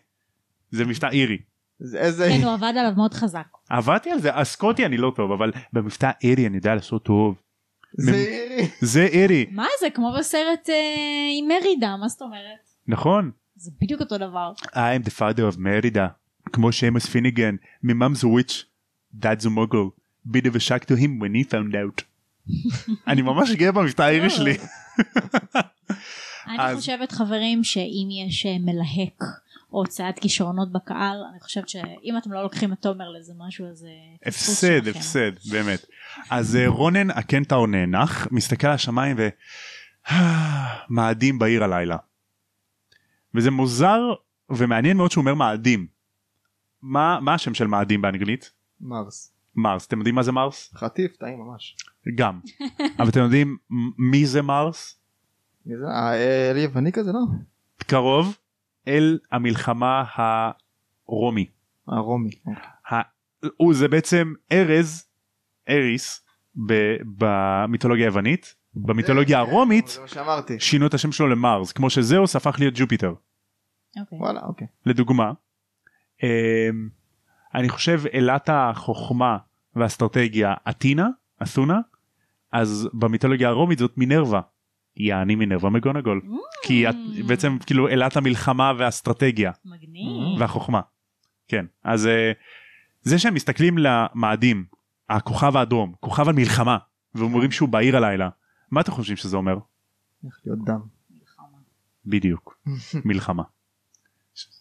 זה 0.70 0.84
מבטא 0.84 1.06
אירי. 1.06 1.38
זה 1.80 1.98
איזה... 1.98 2.28
כן, 2.28 2.44
הוא 2.44 2.52
עבד 2.52 2.72
עליו 2.78 2.92
מאוד 2.96 3.14
חזק. 3.14 3.46
עבדתי 3.70 4.10
על 4.10 4.20
זה 4.20 4.34
הסקוטי 4.34 4.86
אני 4.86 4.96
לא 4.96 5.12
טוב 5.16 5.32
אבל 5.32 5.52
במבטא 5.72 6.10
אירי 6.22 6.46
אני 6.46 6.56
יודע 6.56 6.74
לעשות 6.74 7.04
טוב. 7.04 7.34
זה 7.98 8.14
אירי. 8.14 8.68
זה 8.80 9.02
אירי 9.02 9.46
מה 9.50 9.66
זה? 9.80 9.90
כמו 9.90 10.14
בסרט 10.18 10.68
אה, 10.68 10.74
עם 11.38 11.48
מרידה, 11.48 11.96
מה 11.96 12.08
זאת 12.08 12.22
אומרת? 12.22 12.70
נכון. 12.88 13.30
זה 13.56 13.70
בדיוק 13.80 14.00
אותו 14.00 14.18
דבר. 14.18 14.52
I'm 14.64 15.06
the 15.06 15.12
father 15.18 15.54
of 15.54 15.58
מרידה 15.58 16.06
כמו 16.52 16.72
שמוס 16.72 17.06
פיניגן 17.06 17.56
ממאמס 17.82 18.24
וויץ' 18.24 18.64
dad's 19.20 19.44
a 19.44 19.48
muggle 19.48 19.90
bit 20.30 20.46
of 20.46 20.56
a 20.56 20.60
shock 20.60 20.84
to 20.84 20.96
him 20.96 21.20
when 21.20 21.34
he 21.34 21.50
found 21.50 21.74
out. 21.74 22.02
אני 23.08 23.22
ממש 23.22 23.50
גאה 23.50 23.72
במבטא 23.72 24.02
האירי 24.02 24.30
שלי. 24.30 24.56
אני 26.48 26.76
חושבת 26.76 27.12
חברים 27.12 27.64
שאם 27.64 28.08
יש 28.26 28.46
אה, 28.46 28.56
מלהק 28.60 29.22
או 29.72 29.78
הוצאת 29.78 30.18
כישרונות 30.18 30.72
בקהל 30.72 31.18
אני 31.32 31.40
חושבת 31.40 31.68
שאם 31.68 32.14
אתם 32.18 32.32
לא 32.32 32.42
לוקחים 32.42 32.72
את 32.72 32.78
תומר 32.78 33.08
לאיזה 33.08 33.32
משהו 33.38 33.66
אז 33.66 33.84
אה, 33.84 34.28
הפסד. 34.28 34.88
הפסד 34.88 35.32
באמת. 35.50 35.86
אז 36.30 36.56
אה, 36.56 36.68
רונן 36.68 37.10
הקנטאור 37.10 37.66
נאנח 37.66 38.28
מסתכל 38.30 38.66
על 38.66 38.72
השמיים 38.72 39.16
ומאדים 40.90 41.38
בעיר 41.40 41.64
הלילה. 41.64 41.96
וזה 43.34 43.50
מוזר 43.50 44.00
ומעניין 44.50 44.96
מאוד 44.96 45.10
שהוא 45.10 45.22
אומר 45.22 45.34
מאדים. 45.34 45.86
מה 46.82 47.18
מה 47.20 47.34
השם 47.34 47.54
של 47.54 47.66
מאדים 47.66 48.02
באנגלית? 48.02 48.52
מרס. 48.80 49.32
מרס 49.56 49.86
אתם 49.86 49.98
יודעים 49.98 50.14
מה 50.14 50.22
זה 50.22 50.32
מרס? 50.32 50.74
חטיף, 50.74 51.16
טעים 51.16 51.38
ממש. 51.38 51.76
גם. 52.14 52.40
אבל 52.98 53.08
אתם 53.08 53.20
יודעים 53.20 53.56
מי 53.98 54.26
זה 54.26 54.42
מרס? 54.42 54.98
מי 55.66 55.76
זה? 55.76 55.86
אה, 55.86 56.50
אל 56.50 56.56
יווני 56.56 56.92
כזה, 56.92 57.12
לא? 57.12 57.20
קרוב 57.78 58.36
אל 58.88 59.18
המלחמה 59.32 60.04
הרומי. 60.16 61.46
הרומי. 61.88 62.30
ה- 62.92 63.00
הוא 63.56 63.74
זה 63.74 63.88
בעצם 63.88 64.32
ארז 64.52 65.06
אריס 65.68 66.26
ב- 66.66 66.96
במיתולוגיה 67.18 68.04
היוונית 68.04 68.54
במיתולוגיה 68.74 69.38
הרומית. 69.38 69.98
שינו 70.58 70.86
את 70.86 70.94
השם 70.94 71.12
שלו 71.12 71.26
למארס 71.28 71.72
כמו 71.72 71.90
שזהוס 71.90 72.36
הפך 72.36 72.56
להיות 72.58 72.74
ג'ופיטר 72.76 73.14
אוקיי. 74.00 74.18
וואלה, 74.18 74.40
אוקיי. 74.40 74.66
לדוגמה. 74.86 75.32
אמ, 76.22 76.88
אני 77.54 77.68
חושב 77.68 78.00
אלת 78.14 78.48
החוכמה 78.52 79.38
והאסטרטגיה 79.76 80.54
אתינה 80.70 81.08
אתונה 81.42 81.78
אז 82.52 82.88
במיתולוגיה 82.94 83.48
הרומית 83.48 83.78
זאת 83.78 83.98
מינרווה. 83.98 84.40
יעני 84.96 85.34
מינרווה 85.34 85.70
מגונגול 85.70 86.20
כי 86.62 86.88
את 86.88 86.94
בעצם 87.26 87.58
כאילו 87.66 87.88
אלת 87.88 88.16
המלחמה 88.16 88.72
והאסטרטגיה 88.78 89.52
מגניב. 89.64 90.40
והחוכמה. 90.40 90.80
כן 91.48 91.66
אז 91.84 92.06
אה, 92.06 92.32
זה 93.02 93.18
שהם 93.18 93.34
מסתכלים 93.34 93.78
למאדים 93.78 94.64
הכוכב 95.08 95.56
האדום 95.56 95.92
כוכב 96.00 96.28
המלחמה 96.28 96.78
ואומרים 97.14 97.50
שהוא 97.50 97.68
בעיר 97.68 97.96
הלילה 97.96 98.28
מה 98.70 98.80
אתם 98.80 98.92
חושבים 98.92 99.16
שזה 99.16 99.36
אומר? 99.36 99.58
הולך 100.22 100.40
להיות 100.46 100.64
דם. 100.64 100.80
מלחמה. 101.10 101.58
בדיוק 102.06 102.58
מלחמה. 103.04 103.42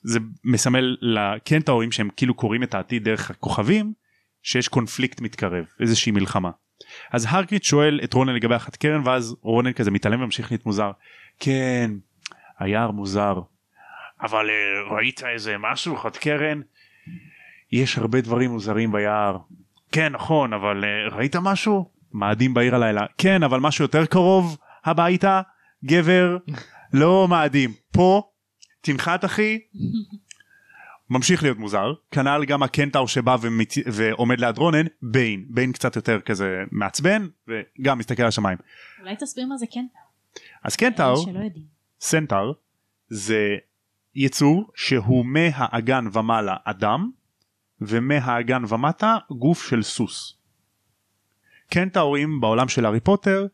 זה 0.04 0.19
מסמל 0.43 0.98
לקנטאורים 1.02 1.91
שהם 1.91 2.10
כאילו 2.17 2.34
קוראים 2.34 2.63
את 2.63 2.74
העתיד 2.74 3.04
דרך 3.04 3.32
הכוכבים 3.32 3.93
שיש 4.43 4.67
קונפליקט 4.67 5.21
מתקרב 5.21 5.65
איזושהי 5.80 6.12
מלחמה. 6.12 6.52
אז 7.11 7.25
הרקריט 7.29 7.63
שואל 7.63 7.99
את 8.03 8.13
רונן 8.13 8.35
לגבי 8.35 8.55
אחת 8.55 8.75
קרן 8.75 9.01
ואז 9.05 9.35
רונן 9.41 9.73
כזה 9.73 9.91
מתעלם 9.91 10.21
וממשיך 10.21 10.51
להיות 10.51 10.65
מוזר. 10.65 10.91
כן 11.39 11.91
היער 12.59 12.91
מוזר 12.91 13.39
אבל 14.21 14.49
אה, 14.49 14.95
ראית 14.95 15.23
איזה 15.33 15.55
משהו 15.59 15.97
חד 15.97 16.17
קרן? 16.17 16.61
יש 17.71 17.97
הרבה 17.97 18.21
דברים 18.21 18.51
מוזרים 18.51 18.91
ביער. 18.91 19.38
כן 19.91 20.13
נכון 20.13 20.53
אבל 20.53 20.83
אה, 20.85 21.17
ראית 21.17 21.35
משהו? 21.35 21.91
מאדים 22.13 22.53
בעיר 22.53 22.75
הלילה. 22.75 23.05
כן 23.17 23.43
אבל 23.43 23.59
משהו 23.59 23.83
יותר 23.83 24.05
קרוב 24.05 24.57
הביתה 24.85 25.41
גבר 25.85 26.38
לא 26.93 27.27
מאדים 27.27 27.73
פה 27.91 28.21
תנחת 28.81 29.25
אחי 29.25 29.59
ממשיך 31.09 31.43
להיות 31.43 31.57
מוזר 31.57 31.93
כנ"ל 32.11 32.45
גם 32.47 32.63
הקנטאור 32.63 33.07
שבא 33.07 33.37
ומת... 33.41 33.73
ועומד 33.85 34.39
ליד 34.39 34.57
רונן 34.57 34.85
ביין 35.01 35.45
ביין 35.49 35.71
קצת 35.71 35.95
יותר 35.95 36.21
כזה 36.21 36.63
מעצבן 36.71 37.27
וגם 37.47 37.97
מסתכל 37.97 38.21
על 38.21 38.27
השמיים 38.27 38.57
אולי 39.01 39.15
תסביר 39.15 39.47
מה 39.47 39.57
זה 39.57 39.65
כן 39.69 39.85
אז 40.63 40.75
יודעים. 41.43 41.65
סנטאור 41.99 42.51
זה 43.09 43.55
יצור 44.15 44.71
שהוא 44.75 45.25
מהאגן 45.25 46.05
ומעלה 46.13 46.55
אדם 46.63 47.11
ומהאגן 47.81 48.63
ומטה 48.69 49.17
גוף 49.31 49.69
של 49.69 49.83
סוס. 49.83 50.37
קנטאורים 51.69 52.41
בעולם 52.41 52.67
של 52.67 52.85
הארי 52.85 52.99
פוטר 52.99 53.47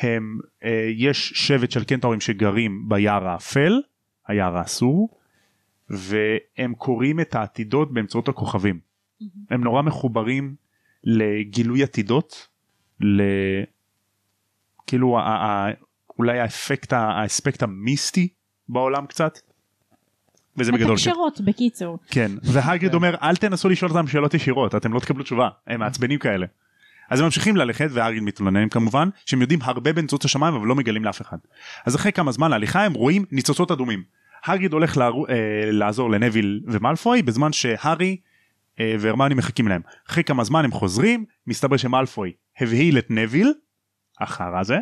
הם 0.00 0.38
אה, 0.64 0.90
יש 0.96 1.32
שבט 1.34 1.70
של 1.70 1.84
קנטאורים 1.84 2.20
שגרים 2.20 2.88
ביער 2.88 3.28
האפל 3.28 3.80
היער 4.26 4.56
האסור 4.56 5.19
והם 5.90 6.74
קוראים 6.74 7.20
את 7.20 7.34
העתידות 7.34 7.92
באמצעות 7.92 8.28
הכוכבים. 8.28 8.80
הם 9.50 9.64
נורא 9.64 9.82
מחוברים 9.82 10.54
לגילוי 11.04 11.82
עתידות 11.82 12.48
ל... 13.00 13.22
כאילו 14.86 15.18
ה- 15.18 15.22
ה- 15.22 15.70
אולי 16.18 16.40
האפקט 16.40 16.92
האספקט 16.92 17.62
המיסטי 17.62 18.28
בעולם 18.68 19.06
קצת. 19.06 19.38
וזה 20.56 20.72
בגדול 20.72 20.86
כן. 20.86 20.92
מתקשרות 20.92 21.40
בקיצור. 21.40 21.98
כן 22.10 22.30
והגריד 22.42 22.94
אומר 22.94 23.14
אל 23.22 23.36
תנסו 23.36 23.68
לשאול 23.68 23.90
אותם 23.90 24.06
שאלות 24.06 24.34
ישירות 24.34 24.74
אתם 24.74 24.92
לא 24.92 25.00
תקבלו 25.00 25.24
תשובה 25.24 25.48
הם 25.66 25.80
מעצבנים 25.80 26.18
כאלה. 26.18 26.46
אז 27.10 27.20
הם 27.20 27.24
ממשיכים 27.24 27.56
ללכת 27.56 27.88
והגריד 27.90 28.22
מתלוננים 28.22 28.68
כמובן 28.68 29.08
שהם 29.26 29.40
יודעים 29.40 29.60
הרבה 29.62 29.92
באמצעות 29.92 30.24
השמיים 30.24 30.54
אבל 30.54 30.66
לא 30.66 30.74
מגלים 30.74 31.04
לאף 31.04 31.20
אחד. 31.22 31.38
אז 31.86 31.96
אחרי 31.96 32.12
כמה 32.12 32.32
זמן 32.32 32.50
להליכה 32.50 32.84
הם 32.84 32.92
רואים 32.92 33.24
ניצוצות 33.30 33.70
אדומים. 33.70 34.02
הגריד 34.44 34.72
הולך 34.72 34.96
לערו, 34.96 35.26
אה, 35.26 35.70
לעזור 35.72 36.10
לנביל 36.10 36.60
ומלפוי 36.66 37.22
בזמן 37.22 37.52
שהארי 37.52 38.16
אה, 38.80 38.94
והרמני 38.98 39.34
מחכים 39.34 39.68
להם. 39.68 39.82
אחרי 40.08 40.24
כמה 40.24 40.44
זמן 40.44 40.64
הם 40.64 40.70
חוזרים 40.70 41.24
מסתבר 41.46 41.76
שמלפוי 41.76 42.32
הבהיל 42.60 42.98
את 42.98 43.06
נביל 43.10 43.54
החרא 44.20 44.60
הזה 44.60 44.78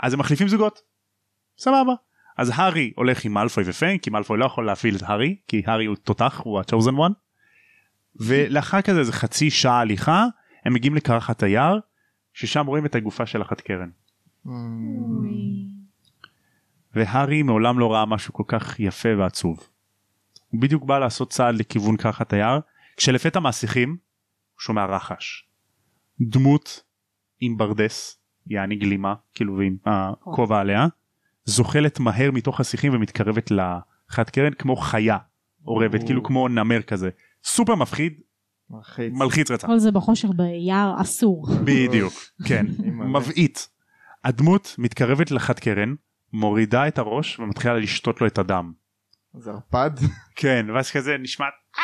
אז 0.00 0.12
הם 0.12 0.20
מחליפים 0.20 0.48
זוגות. 0.48 0.80
סבבה. 1.58 1.92
אז 2.38 2.52
הארי 2.54 2.92
הולך 2.96 3.24
עם 3.24 3.32
מאלפוי 3.32 3.64
ופיין 3.66 3.98
כי 3.98 4.10
מאלפוי 4.10 4.38
לא 4.38 4.44
יכול 4.44 4.66
להפעיל 4.66 4.96
את 4.96 5.02
הארי 5.02 5.36
כי 5.48 5.62
הארי 5.66 5.84
הוא 5.84 5.96
תותח 5.96 6.40
הוא 6.44 6.60
ה-chosen 6.60 6.94
one. 6.94 7.12
ולאחר 8.16 8.82
כזה 8.82 8.98
איזה 8.98 9.12
חצי 9.12 9.50
שעה 9.50 9.80
הליכה 9.80 10.26
הם 10.64 10.74
מגיעים 10.74 10.94
לקרחת 10.94 11.42
היער 11.42 11.78
ששם 12.32 12.66
רואים 12.66 12.86
את 12.86 12.94
הגופה 12.94 13.26
של 13.26 13.42
אחת 13.42 13.60
קרן. 13.60 13.90
והארי 16.98 17.42
מעולם 17.42 17.78
לא 17.78 17.92
ראה 17.92 18.06
משהו 18.06 18.34
כל 18.34 18.42
כך 18.46 18.80
יפה 18.80 19.08
ועצוב. 19.18 19.68
הוא 20.48 20.60
בדיוק 20.60 20.84
בא 20.84 20.98
לעשות 20.98 21.30
צעד 21.30 21.54
לכיוון 21.54 21.96
קרחת 21.96 22.32
היער 22.32 22.60
כשלפתע 22.96 23.40
מהשיחים 23.40 23.88
הוא 23.88 24.60
שומע 24.60 24.84
רחש. 24.84 25.48
דמות 26.20 26.82
עם 27.40 27.56
ברדס 27.56 28.18
יעני 28.46 28.76
גלימה 28.76 29.14
כאילו 29.34 29.56
ועם 29.56 29.76
הכובע 29.86 30.60
עליה 30.60 30.86
זוחלת 31.44 32.00
מהר 32.00 32.30
מתוך 32.30 32.60
השיחים 32.60 32.94
ומתקרבת 32.94 33.50
לחת 33.50 34.30
קרן 34.30 34.52
כמו 34.52 34.76
חיה 34.76 35.18
אורבת 35.66 36.00
או. 36.00 36.06
כאילו 36.06 36.22
כמו 36.22 36.48
נמר 36.48 36.82
כזה 36.82 37.10
סופר 37.44 37.74
מפחיד 37.74 38.12
מלחיץ. 38.70 39.12
מלחיץ 39.12 39.50
רצח 39.50 39.66
כל 39.66 39.78
זה 39.78 39.92
בחושך 39.92 40.28
ביער 40.36 41.00
אסור. 41.00 41.46
בדיוק 41.64 42.12
כן. 42.44 42.66
מבעית. 43.14 43.68
הדמות 44.24 44.74
מתקרבת 44.78 45.30
לחת 45.30 45.58
קרן 45.58 45.94
מורידה 46.32 46.88
את 46.88 46.98
הראש 46.98 47.38
ומתחילה 47.38 47.74
לשתות 47.74 48.20
לו 48.20 48.26
את 48.26 48.38
הדם. 48.38 48.72
זה 49.34 49.50
ערפד. 49.50 49.90
כן 50.36 50.66
ואז 50.74 50.90
כזה 50.90 51.16
נשמע 51.18 51.46
"אה!" 51.78 51.82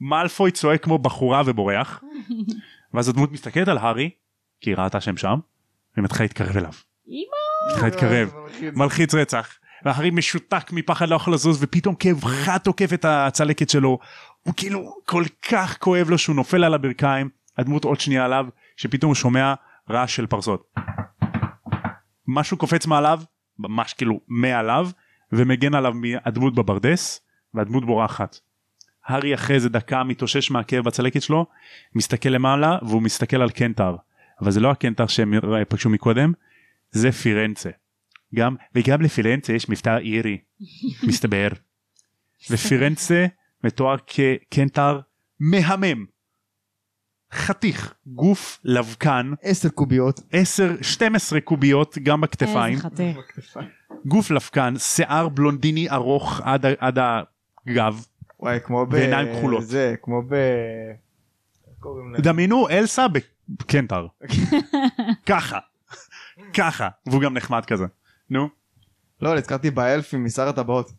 מאלפוי 0.00 0.50
צועק 0.50 0.84
כמו 0.84 0.98
בחורה 0.98 1.42
ובורח 1.46 2.02
ואז 2.94 3.08
הדמות 3.08 3.32
מסתכלת 3.32 3.68
על 3.68 3.78
הארי 3.78 4.10
כי 4.60 4.70
היא 4.70 4.76
ראתה 4.76 5.00
שהם 5.00 5.16
שם 5.16 5.38
ומתחילה 5.96 6.24
להתקרב 6.24 6.56
אליו. 6.56 6.72
אמא. 7.08 7.70
מתחילה 7.70 7.88
להתקרב 7.88 8.30
מלחיץ. 8.34 8.74
מלחיץ 8.76 9.14
רצח. 9.14 9.58
והארי 9.84 10.10
משותק 10.10 10.72
מפחד 10.72 11.08
לא 11.08 11.16
יכול 11.16 11.34
לזוז 11.34 11.62
ופתאום 11.62 11.94
כאב 11.94 12.24
חד 12.24 12.58
תוקף 12.58 12.92
את 12.92 13.04
הצלקת 13.04 13.70
שלו 13.70 13.98
הוא 14.42 14.54
כאילו 14.56 14.94
כל 15.04 15.24
כך 15.50 15.78
כואב 15.78 16.10
לו 16.10 16.18
שהוא 16.18 16.36
נופל 16.36 16.64
על 16.64 16.74
הברכיים 16.74 17.28
הדמות 17.58 17.84
עוד 17.84 18.00
שנייה 18.00 18.24
עליו 18.24 18.46
שפתאום 18.76 19.08
הוא 19.08 19.14
שומע 19.14 19.54
רעש 19.90 20.16
של 20.16 20.26
פרסות. 20.26 20.74
משהו 22.26 22.56
קופץ 22.56 22.86
מעליו 22.86 23.20
ממש 23.58 23.94
כאילו 23.94 24.20
מעליו 24.28 24.88
ומגן 25.32 25.74
עליו 25.74 25.94
מהדמות 25.94 26.54
בברדס 26.54 27.20
והדמות 27.54 27.86
בורחת. 27.86 28.38
הארי 29.06 29.34
אחרי 29.34 29.56
איזה 29.56 29.68
דקה 29.68 30.04
מתאושש 30.04 30.50
מהכאב 30.50 30.84
בצלקת 30.84 31.22
שלו 31.22 31.46
מסתכל 31.94 32.28
למעלה 32.28 32.78
והוא 32.82 33.02
מסתכל 33.02 33.42
על 33.42 33.50
קנטר 33.50 33.96
אבל 34.40 34.50
זה 34.50 34.60
לא 34.60 34.70
הקנטר 34.70 35.06
שהם 35.06 35.34
פגשו 35.68 35.90
מקודם 35.90 36.32
זה 36.90 37.12
פירנצה. 37.12 37.70
גם 38.34 38.56
וגם 38.74 39.02
לפירנצה 39.02 39.52
יש 39.52 39.68
מבטא 39.68 39.98
אירי 39.98 40.38
מסתבר 41.02 41.48
ופירנצה 42.50 43.26
מתואר 43.64 43.96
כקנטר 44.06 45.00
מהמם 45.40 46.04
חתיך 47.32 47.94
גוף 48.06 48.60
לבקן. 48.64 49.32
עשר 49.42 49.68
קוביות. 49.68 50.20
10 50.32 50.74
12 50.82 51.40
קוביות 51.40 51.98
גם 52.02 52.20
בכתפיים. 52.20 52.74
איזה 52.74 52.82
חתיך. 52.88 53.18
גוף 54.06 54.30
לבקן 54.30 54.74
שיער 54.78 55.28
בלונדיני 55.28 55.90
ארוך 55.90 56.40
עד, 56.44 56.66
ה- 56.66 56.70
עד 56.78 56.98
הגב. 57.68 58.04
וואי 58.40 58.58
כמו 58.64 58.86
ב... 58.86 58.92
ועיניים 58.92 59.28
כחולות. 59.38 59.64
זה 59.66 59.94
כמו 60.02 60.22
ב... 60.22 60.32
איך 60.32 61.74
קוראים 61.80 62.14
לזה? 62.14 62.22
דמיינו 62.22 62.68
אלסה 62.68 63.06
בקנטר 63.48 64.06
ככה. 65.26 65.58
ככה. 66.54 66.88
והוא 67.06 67.22
גם 67.22 67.34
נחמד 67.34 67.64
כזה. 67.64 67.84
נו. 68.30 68.48
לא 69.22 69.34
נזכרתי 69.34 69.70
באלפים 69.70 70.24
משר 70.24 70.48
הטבעות. 70.48 70.92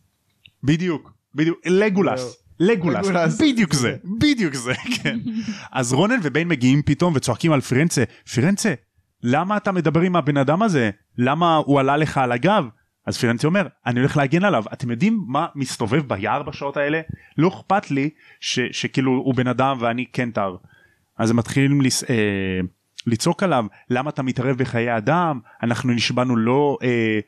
בדיוק. 0.64 1.12
בדיוק. 1.34 1.58
לגולס 1.66 2.43
לגולס 2.60 3.06
לגולס. 3.06 3.40
בדיוק 3.40 3.74
זה 3.74 3.96
בדיוק 4.20 4.54
זה 4.54 4.74
כן. 5.02 5.18
אז 5.72 5.92
רונן 5.92 6.18
וביין 6.22 6.48
מגיעים 6.48 6.82
פתאום 6.82 7.12
וצועקים 7.16 7.52
על 7.52 7.60
פירנצה 7.60 8.04
פירנצה 8.34 8.74
למה 9.22 9.56
אתה 9.56 9.72
מדבר 9.72 10.00
עם 10.00 10.16
הבן 10.16 10.36
אדם 10.36 10.62
הזה? 10.62 10.90
למה 11.18 11.56
הוא 11.56 11.80
עלה 11.80 11.96
לך 11.96 12.18
על 12.18 12.32
הגב? 12.32 12.64
אז 13.06 13.18
פירנצה 13.18 13.46
אומר 13.46 13.66
אני 13.86 14.00
הולך 14.00 14.16
להגן 14.16 14.44
עליו. 14.44 14.64
אתם 14.72 14.90
יודעים 14.90 15.24
מה 15.26 15.46
מסתובב 15.54 16.08
ביער 16.08 16.42
בשעות 16.42 16.76
האלה? 16.76 17.00
לא 17.38 17.48
אכפת 17.48 17.90
לי 17.90 18.10
ש, 18.40 18.60
שכאילו 18.72 19.12
הוא 19.12 19.34
בן 19.34 19.46
אדם 19.46 19.76
ואני 19.80 20.04
קנטר 20.04 20.56
אז 21.18 21.30
הם 21.30 21.36
מתחילים 21.36 21.80
לס... 21.80 22.04
אה, 22.10 22.60
לצעוק 23.06 23.42
עליו 23.42 23.66
למה 23.90 24.10
אתה 24.10 24.22
מתערב 24.22 24.56
בחיי 24.58 24.96
אדם? 24.96 25.40
אנחנו 25.62 25.92
נשבענו 25.92 26.36
לא 26.36 26.78
אה, 26.82 27.18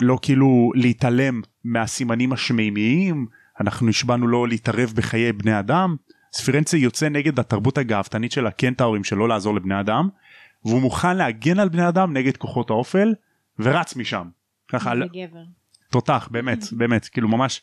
לא 0.00 0.18
כאילו 0.22 0.72
להתעלם 0.74 1.40
מהסימנים 1.64 2.32
השמימיים 2.32 3.26
אנחנו 3.60 3.86
נשבענו 3.86 4.28
לא 4.28 4.48
להתערב 4.48 4.92
בחיי 4.94 5.32
בני 5.32 5.58
אדם 5.58 5.96
ספירנצה 6.32 6.76
יוצא 6.76 7.08
נגד 7.08 7.38
התרבות 7.38 7.78
הגאוותנית 7.78 8.32
של 8.32 8.46
הקנטאורים 8.46 9.04
שלא 9.04 9.28
לעזור 9.28 9.54
לבני 9.54 9.80
אדם 9.80 10.08
והוא 10.64 10.80
מוכן 10.80 11.16
להגן 11.16 11.58
על 11.58 11.68
בני 11.68 11.88
אדם 11.88 12.12
נגד 12.12 12.36
כוחות 12.36 12.70
האופל 12.70 13.14
ורץ 13.58 13.96
משם 13.96 14.28
ככה 14.68 14.92
איזה 14.92 15.04
גבר. 15.04 15.44
תותח 15.90 16.28
באמת 16.30 16.64
באמת 16.78 17.08
כאילו 17.08 17.28
ממש 17.28 17.62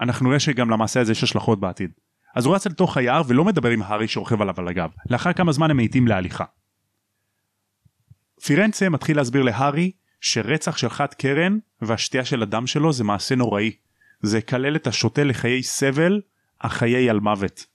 אנחנו 0.00 0.28
נראה 0.28 0.40
שגם 0.40 0.70
למעשה 0.70 1.00
הזה 1.00 1.12
יש 1.12 1.22
השלכות 1.22 1.60
בעתיד. 1.60 1.90
אז 2.34 2.46
הוא 2.46 2.54
רץ 2.54 2.66
אל 2.66 2.72
תוך 2.72 2.96
היער 2.96 3.22
ולא 3.28 3.44
מדבר 3.44 3.70
עם 3.70 3.82
הארי 3.82 4.08
שרוכב 4.08 4.42
עליו 4.42 4.54
על 4.58 4.68
הגב 4.68 4.90
לאחר 5.10 5.32
כמה 5.32 5.52
זמן 5.52 5.70
הם 5.70 5.76
מאיטים 5.76 6.08
להליכה. 6.08 6.44
פירנצה 8.44 8.88
מתחיל 8.88 9.16
להסביר 9.16 9.42
להארי 9.42 9.92
שרצח 10.20 10.76
של 10.76 10.88
חד 10.88 11.14
קרן 11.14 11.58
והשתייה 11.80 12.24
של 12.24 12.42
הדם 12.42 12.66
שלו 12.66 12.92
זה 12.92 13.04
מעשה 13.04 13.34
נוראי. 13.34 13.72
זה 14.22 14.38
יקלל 14.38 14.76
את 14.76 14.86
השוטה 14.86 15.24
לחיי 15.24 15.62
סבל 15.62 16.20
אך 16.58 16.72
חיי 16.72 17.10
על 17.10 17.20
מוות. 17.20 17.66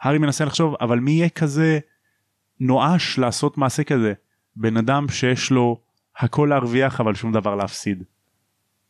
הארי 0.00 0.18
מנסה 0.18 0.44
לחשוב 0.44 0.74
אבל 0.80 0.98
מי 0.98 1.10
יהיה 1.10 1.28
כזה 1.28 1.78
נואש 2.60 3.18
לעשות 3.18 3.58
מעשה 3.58 3.84
כזה 3.84 4.12
בן 4.56 4.76
אדם 4.76 5.08
שיש 5.08 5.50
לו 5.50 5.80
הכל 6.16 6.46
להרוויח 6.50 7.00
אבל 7.00 7.14
שום 7.14 7.32
דבר 7.32 7.54
להפסיד. 7.54 8.02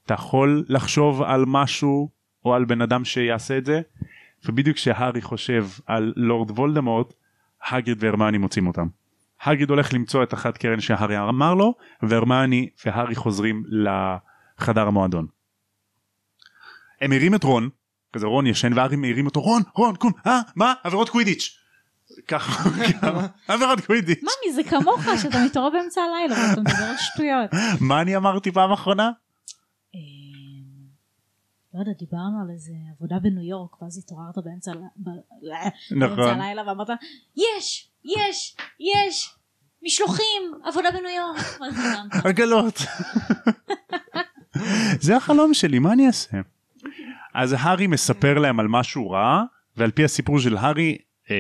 אתה 0.07 0.15
יכול 0.15 0.65
לחשוב 0.69 1.23
על 1.23 1.45
משהו 1.47 2.11
או 2.45 2.55
על 2.55 2.65
בן 2.65 2.81
אדם 2.81 3.05
שיעשה 3.05 3.59
את 3.59 3.65
זה 3.65 3.81
ובדיוק 4.45 4.77
כשהארי 4.77 5.23
חושב 5.23 5.67
על 5.87 6.13
לורד 6.17 6.51
וולדמורט 6.51 7.15
הגריד 7.71 8.05
והרמני 8.05 8.39
מוצאים 8.39 8.67
אותם. 8.67 8.87
הגריד 9.43 9.71
הולך 9.71 9.95
למצוא 9.95 10.23
את 10.23 10.35
אחת 10.35 10.59
קרן 10.59 10.81
שהארי 10.81 11.19
אמר 11.19 11.55
לו 11.55 11.75
והרמני 12.03 12.69
והארי 12.85 13.15
חוזרים 13.15 13.65
לחדר 13.69 14.87
המועדון. 14.87 15.38
הם 17.01 17.11
מרים 17.11 17.35
את 17.35 17.45
רון 17.45 17.69
כזה 18.13 18.27
רון 18.27 18.47
ישן 18.47 18.73
והארי 18.73 18.97
מרים 18.97 19.27
אותו 19.27 19.41
רון 19.41 19.63
רון 19.75 19.97
קום 19.97 20.13
אה 20.27 20.41
מה 20.57 20.75
עבירות 20.85 21.09
קווידיץ'. 21.09 21.59
ככה 22.29 22.71
עבירות 23.49 23.81
קווידיץ'. 23.87 24.23
ממי 24.23 24.53
זה 24.53 24.65
כמוך 24.71 25.01
שאתה 25.23 25.39
מתעורר 25.45 25.71
באמצע 25.71 26.01
הלילה 26.01 26.35
ואתה 26.35 26.61
מדבר 26.61 26.85
על 26.85 26.97
שטויות. 26.97 27.51
מה 27.81 28.01
אני 28.01 28.17
אמרתי 28.17 28.53
פעם 28.53 28.73
אחרונה? 28.73 29.11
אה, 29.95 30.01
לא 31.75 31.81
יודע, 31.81 31.93
דיברנו 31.99 32.43
על 32.43 32.51
איזה 32.51 32.73
עבודה 32.97 33.17
בניו 33.23 33.43
יורק, 33.43 33.83
ואז 33.83 33.99
התעוררת 33.99 34.35
באמצע 34.45 34.73
נכון. 35.91 36.41
הלילה 36.41 36.69
ואמרת, 36.69 36.89
יש, 37.37 37.91
יש, 38.05 38.57
יש, 38.81 39.35
משלוחים, 39.83 40.43
עבודה 40.65 40.91
בניו 40.91 41.11
יורק. 41.11 41.61
עגלות. 42.25 42.79
זה 45.05 45.17
החלום 45.17 45.55
שלי 45.55 45.79
מה 45.79 45.93
אני 45.93 46.07
אעשה. 46.07 46.39
אז 47.35 47.57
הארי 47.59 47.87
מספר 47.87 48.39
להם 48.39 48.61
על 48.61 48.69
מה 48.69 48.83
שהוא 48.83 49.15
ראה 49.15 49.43
ועל 49.77 49.91
פי 49.91 50.05
הסיפור 50.05 50.41
של 50.41 50.57
הארי 50.57 50.99
אה, 51.31 51.37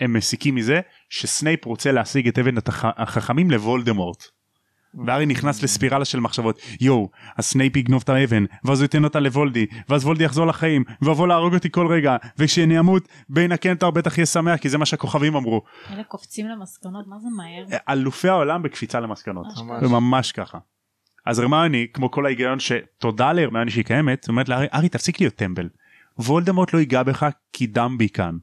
הם 0.00 0.12
מסיקים 0.12 0.54
מזה 0.54 0.80
שסנייפ 1.10 1.64
רוצה 1.64 1.92
להשיג 1.92 2.28
את 2.28 2.38
אבן 2.38 2.58
התח... 2.58 2.84
החכמים 2.84 3.50
לוולדמורט. 3.50 4.24
והארי 5.06 5.26
נכנס 5.26 5.62
לספירלה 5.62 6.04
של 6.04 6.20
מחשבות 6.20 6.60
יואו 6.80 7.10
הסנייפ 7.36 7.76
יגנוב 7.76 8.02
את 8.04 8.08
האבן 8.08 8.44
ואז 8.64 8.80
הוא 8.80 8.84
ייתן 8.84 9.04
אותה 9.04 9.20
לוולדי 9.20 9.66
ואז 9.88 10.04
וולדי 10.04 10.24
יחזור 10.24 10.46
לחיים 10.46 10.84
ויבוא 11.02 11.28
להרוג 11.28 11.54
אותי 11.54 11.70
כל 11.70 11.86
רגע 11.86 12.16
וכשאני 12.38 12.78
אמות 12.78 13.08
ביין 13.28 13.52
הקנטאור 13.52 13.90
בטח 13.90 14.18
יהיה 14.18 14.26
שמח 14.26 14.60
כי 14.60 14.68
זה 14.68 14.78
מה 14.78 14.86
שהכוכבים 14.86 15.34
אמרו 15.34 15.62
אלה 15.92 16.04
קופצים 16.04 16.48
למסקנות, 16.48 17.06
מה 17.06 17.18
זה 17.18 17.28
מהר? 17.36 17.78
אלופי 17.88 18.28
העולם 18.28 18.62
בקפיצה 18.62 19.00
למסקנות 19.00 19.46
ממש 19.82 20.32
ככה. 20.32 20.58
אז 21.28 21.38
הרמיוני 21.38 21.86
כמו 21.92 22.10
כל 22.10 22.26
ההיגיון 22.26 22.58
שתודה 22.60 23.32
להרמיוני 23.32 23.70
שהיא 23.70 23.84
קיימת 23.84 24.28
אומרת 24.28 24.48
לארי 24.48 24.66
ארי 24.74 24.88
תפסיק 24.88 25.20
להיות 25.20 25.34
טמבל. 25.34 25.68
וולדמורט 26.18 26.74
לא 26.74 26.78
ייגע 26.78 27.02
בך 27.02 27.26
כי 27.52 27.66
דמבי 27.66 28.08
כאן. 28.08 28.36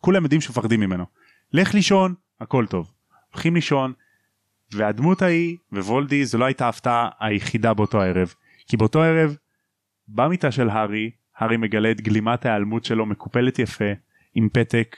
כולם 0.00 0.22
יודעים 0.22 0.40
שמפחדים 0.40 0.80
ממנו. 0.80 1.04
לך 1.52 1.74
לישון 1.74 2.14
הכל 2.40 2.66
טוב. 2.66 2.92
הולכים 3.32 3.54
לישון 3.54 3.92
והדמות 4.72 5.22
ההיא 5.22 5.56
ווולדי 5.72 6.24
זו 6.24 6.38
לא 6.38 6.44
הייתה 6.44 6.66
ההפתעה 6.66 7.08
היחידה 7.20 7.74
באותו 7.74 8.02
הערב. 8.02 8.34
כי 8.66 8.76
באותו 8.76 9.02
ערב 9.02 9.36
במיטה 10.08 10.50
של 10.50 10.68
הארי 10.68 11.10
הארי 11.36 11.56
מגלה 11.56 11.90
את 11.90 12.00
גלימת 12.00 12.46
ההיעלמות 12.46 12.84
שלו 12.84 13.06
מקופלת 13.06 13.58
יפה 13.58 13.92
עם 14.34 14.48
פתק 14.52 14.96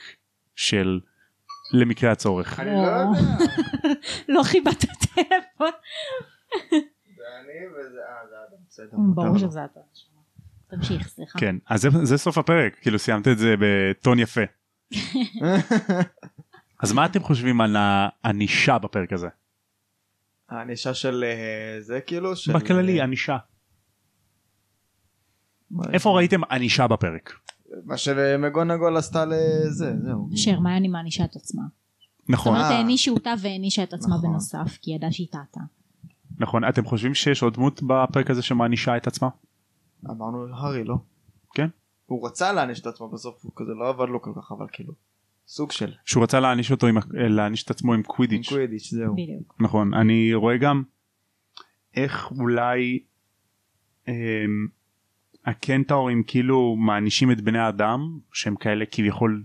של 0.55 0.99
למקרה 1.73 2.11
הצורך. 2.11 2.59
אני 2.59 2.71
לא 2.71 2.77
יודע. 2.77 3.05
לא 4.33 4.43
חיבת 4.43 4.83
הטלפון. 4.83 5.71
אני 7.39 7.67
וזה... 7.67 7.97
אה, 7.99 8.27
זה 8.29 8.35
אדם. 8.49 8.57
בסדר. 8.69 8.97
ברור. 9.15 9.37
שזה 9.37 9.65
אתה. 9.65 9.79
תמשיך, 10.67 11.07
סליחה. 11.07 11.39
כן 11.39 11.55
אז 11.69 11.81
זה, 11.81 11.89
זה 12.03 12.17
סוף 12.17 12.37
הפרק 12.37 12.75
כאילו 12.81 12.99
סיימת 12.99 13.27
את 13.27 13.37
זה 13.37 13.55
בטון 13.59 14.19
יפה. 14.19 14.41
אז 16.83 16.91
מה 16.91 17.05
אתם 17.05 17.23
חושבים 17.23 17.61
על 17.61 17.75
הענישה 17.77 18.77
בפרק 18.77 19.13
הזה? 19.13 19.27
הענישה 20.49 20.93
של 20.93 21.23
אה, 21.27 21.81
זה 21.81 22.01
כאילו? 22.01 22.35
של- 22.35 22.53
בכללי 22.53 23.01
ענישה. 23.01 23.37
איפה 25.93 26.09
ראיתם 26.09 26.43
ענישה 26.43 26.87
בפרק? 26.87 27.33
מה 27.85 27.97
שמגונגול 27.97 28.97
עשתה 28.97 29.25
לזה, 29.25 29.93
זהו. 30.03 30.29
שהרמיוני 30.35 30.87
מענישה 30.87 31.23
את 31.25 31.35
עצמה. 31.35 31.63
זאת 32.19 32.29
נכון 32.29 32.55
אומרת 32.55 32.71
אה. 32.71 32.77
הענישה 32.77 33.11
אותה 33.11 33.33
והענישה 33.41 33.83
את 33.83 33.93
עצמה 33.93 34.15
נכון. 34.15 34.29
בנוסף 34.29 34.77
כי 34.81 34.91
ידעה 34.91 35.11
שהיא 35.11 35.27
טעתה. 35.31 35.59
נכון 36.39 36.63
אתם 36.69 36.85
חושבים 36.85 37.13
שיש 37.13 37.43
עוד 37.43 37.53
דמות 37.53 37.83
בפרק 37.83 38.29
הזה 38.29 38.41
שמענישה 38.41 38.97
את 38.97 39.07
עצמה? 39.07 39.29
אמרנו 40.09 40.47
הארי 40.55 40.83
לא? 40.83 40.95
כן. 41.53 41.67
הוא 42.05 42.27
רצה 42.27 42.53
להעניש 42.53 42.79
את 42.79 42.87
עצמו 42.87 43.09
בסוף 43.09 43.43
הוא 43.43 43.51
כזה 43.55 43.71
לא 43.73 43.89
עבד 43.89 44.09
לו 44.09 44.21
כל 44.21 44.31
כך 44.35 44.51
אבל 44.51 44.65
כאילו 44.71 44.93
סוג 45.47 45.71
של 45.71 45.93
שהוא 46.05 46.23
רצה 46.23 46.39
להעניש 46.39 46.71
אותו 46.71 46.87
עם 46.87 46.97
להעניש 47.11 47.63
את 47.63 47.71
עצמו 47.71 47.93
עם 47.93 47.99
עם 47.99 48.03
קווידיץ' 48.03 48.49
קווידיץ' 48.49 48.91
זהו. 48.91 49.13
בדיוק. 49.13 49.55
נכון 49.59 49.93
אני 49.93 50.33
רואה 50.33 50.57
גם 50.57 50.83
איך 51.95 52.31
אולי 52.31 52.99
אמ, 54.07 54.13
הקנטאורים 55.45 56.23
כאילו 56.27 56.75
מענישים 56.75 57.31
את 57.31 57.41
בני 57.41 57.59
האדם 57.59 58.19
שהם 58.33 58.55
כאלה 58.55 58.85
כביכול 58.91 59.43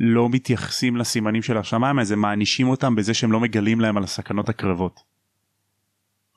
לא 0.00 0.28
מתייחסים 0.28 0.96
לסימנים 0.96 1.42
של 1.42 1.56
השמיים 1.56 1.98
אז 1.98 2.10
הם 2.10 2.20
מענישים 2.20 2.68
אותם 2.68 2.94
בזה 2.94 3.14
שהם 3.14 3.32
לא 3.32 3.40
מגלים 3.40 3.80
להם 3.80 3.96
על 3.96 4.04
הסכנות 4.04 4.48
הקרבות. 4.48 5.00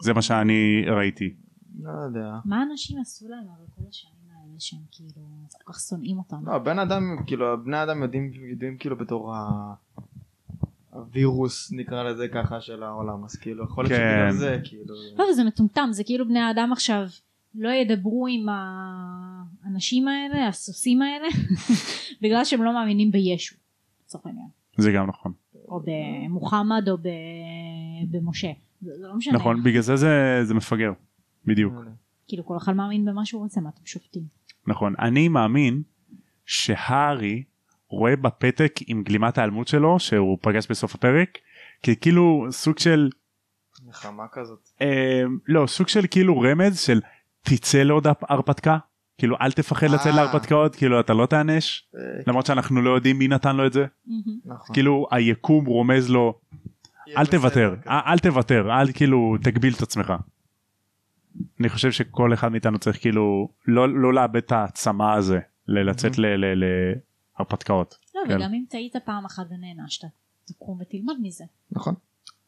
זה 0.01 0.13
מה 0.13 0.21
שאני 0.21 0.85
ראיתי. 0.87 1.33
לא 1.79 1.91
יודע. 1.91 2.39
מה 2.45 2.63
אנשים 2.63 3.01
עשו 3.01 3.27
להם 3.29 3.47
אבל 3.57 3.65
כל 3.75 3.81
השנים 3.89 4.29
האלה 4.29 4.59
שהם 4.59 4.79
כאילו 4.91 5.21
כל 5.63 5.73
כך 5.73 5.79
שונאים 5.79 6.17
אותם. 6.17 6.45
לא 6.45 6.57
בן 6.57 6.79
אדם 6.79 7.17
כאילו 7.27 7.63
בני 7.63 7.83
אדם 7.83 8.03
יודעים 8.03 8.31
יודעים 8.51 8.77
כאילו 8.77 8.97
בתור 8.97 9.35
ה... 9.35 9.73
הווירוס 10.89 11.71
נקרא 11.71 12.03
לזה 12.03 12.27
ככה 12.27 12.61
של 12.61 12.83
העולם 12.83 13.23
אז 13.23 13.35
כאילו 13.35 13.63
יכול 13.63 13.83
להיות 13.83 13.99
כן. 13.99 14.27
שבגלל 14.29 14.31
זה 14.31 14.57
כאילו 14.63 14.95
לא 15.17 15.33
זה 15.33 15.43
מטומטם 15.43 15.89
זה 15.91 16.03
כאילו 16.03 16.27
בני 16.27 16.39
האדם 16.39 16.69
עכשיו 16.71 17.07
לא 17.55 17.69
ידברו 17.69 18.27
עם 18.29 18.45
האנשים 18.49 20.07
האלה 20.07 20.47
הסוסים 20.47 21.01
האלה 21.01 21.27
בגלל 22.21 22.45
שהם 22.45 22.63
לא 22.63 22.73
מאמינים 22.73 23.11
בישו. 23.11 23.55
לצורך 24.05 24.25
העניין. 24.25 24.47
זה 24.77 24.91
גם 24.91 25.07
נכון. 25.07 25.33
או 25.67 25.81
במוחמד 25.85 26.89
או 26.89 26.97
ב... 26.97 27.07
במשה. 28.11 28.51
זה, 28.81 28.91
זה 28.97 29.07
לא 29.07 29.15
משנה. 29.15 29.33
נכון 29.33 29.63
בגלל 29.63 29.81
זה 29.81 29.95
זה, 29.95 30.39
זה 30.43 30.53
מפגר. 30.53 30.91
בדיוק. 31.45 31.73
כאילו 32.27 32.45
כל 32.45 32.57
אחד 32.57 32.73
מאמין 32.75 33.05
במה 33.05 33.25
שהוא 33.25 33.41
רוצה 33.41 33.61
מה 33.61 33.69
אתם 33.69 33.85
שופטים. 33.85 34.23
נכון 34.67 34.93
אני 34.99 35.27
מאמין 35.27 35.81
שהארי 36.45 37.43
רואה 37.89 38.15
בפתק 38.15 38.79
עם 38.87 39.03
גלימת 39.03 39.37
ההיעלמות 39.37 39.67
שלו 39.67 39.99
שהוא 39.99 40.37
פגש 40.41 40.67
בסוף 40.69 40.95
הפרק 40.95 41.37
ככאילו 41.83 42.47
סוג 42.51 42.79
של 42.79 43.09
נחמה 43.87 44.23
כזאת. 44.31 44.69
אה, 44.81 45.21
לא 45.47 45.67
סוג 45.67 45.87
של 45.87 46.05
כאילו 46.11 46.39
רמז 46.39 46.79
של 46.79 47.01
תצא 47.41 47.83
לעוד 47.83 48.07
הרפתקה 48.21 48.77
כאילו 49.17 49.35
אל 49.41 49.51
תפחד 49.51 49.87
לצאת 49.87 50.07
אה. 50.07 50.15
להרפתקאות 50.15 50.75
כאילו 50.75 50.99
אתה 50.99 51.13
לא 51.13 51.25
תענש 51.25 51.83
אה, 51.95 52.01
למרות 52.27 52.45
שאנחנו 52.45 52.81
לא 52.81 52.89
יודעים 52.89 53.19
מי 53.19 53.27
נתן 53.27 53.55
לו 53.55 53.67
את 53.67 53.73
זה 53.73 53.85
נכון. 54.45 54.73
כאילו 54.73 55.07
היקום 55.11 55.65
רומז 55.65 56.09
לו 56.09 56.39
אל 57.17 57.25
תוותר 57.25 57.75
כזה. 57.81 57.89
אל 57.91 58.19
תוותר 58.19 58.79
אל 58.81 58.91
כאילו 58.93 59.35
תגביל 59.43 59.73
את 59.77 59.81
עצמך. 59.81 60.13
אני 61.59 61.69
חושב 61.69 61.91
שכל 61.91 62.33
אחד 62.33 62.51
מאיתנו 62.51 62.79
צריך 62.79 63.01
כאילו 63.01 63.49
לא 63.67 63.89
לא 64.01 64.13
לאבד 64.13 64.35
את 64.37 64.51
העצמה 64.51 65.13
הזה 65.13 65.39
ללצאת 65.67 66.17
ל- 66.17 66.25
ל- 66.25 66.63
להרפתקאות. 67.37 67.97
לא 68.15 68.21
כן. 68.27 68.35
וגם 68.35 68.53
אם 68.53 68.63
טעית 68.69 68.95
פעם 69.05 69.25
אחת 69.25 69.43
ונענשת 69.49 70.07
תקום 70.45 70.77
ותלמד 70.81 71.15
מזה. 71.21 71.43
נכון. 71.71 71.93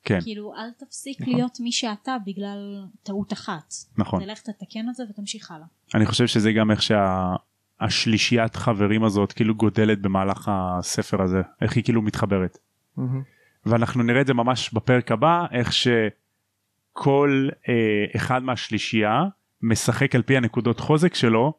כן 0.03 0.21
כאילו 0.21 0.53
אל 0.55 0.71
תפסיק 0.85 1.21
נכון. 1.21 1.33
להיות 1.33 1.59
מי 1.59 1.71
שאתה 1.71 2.17
בגלל 2.25 2.85
טעות 3.03 3.33
אחת. 3.33 3.73
נכון 3.97 4.23
תלך 4.23 4.39
תתקן 4.41 4.89
את 4.89 4.95
זה 4.95 5.03
ותמשיך 5.09 5.51
הלאה. 5.51 5.65
אני 5.95 6.05
חושב 6.05 6.27
שזה 6.27 6.51
גם 6.51 6.71
איך 6.71 6.79
שהשלישיית 6.81 8.55
חברים 8.55 9.03
הזאת 9.03 9.31
כאילו 9.31 9.55
גודלת 9.55 10.01
במהלך 10.01 10.51
הספר 10.53 11.21
הזה 11.21 11.41
איך 11.61 11.75
היא 11.75 11.83
כאילו 11.83 12.01
מתחברת. 12.01 12.57
מהמם. 12.97 13.23
ואנחנו 13.65 14.03
נראה 14.03 14.21
את 14.21 14.27
זה 14.27 14.33
ממש 14.33 14.73
בפרק 14.73 15.11
הבא 15.11 15.45
איך 15.51 15.69
שכל 15.73 17.49
אה, 17.69 17.73
אחד 18.15 18.43
מהשלישייה 18.43 19.23
משחק 19.61 20.15
על 20.15 20.21
פי 20.21 20.37
הנקודות 20.37 20.79
חוזק 20.79 21.15
שלו 21.15 21.53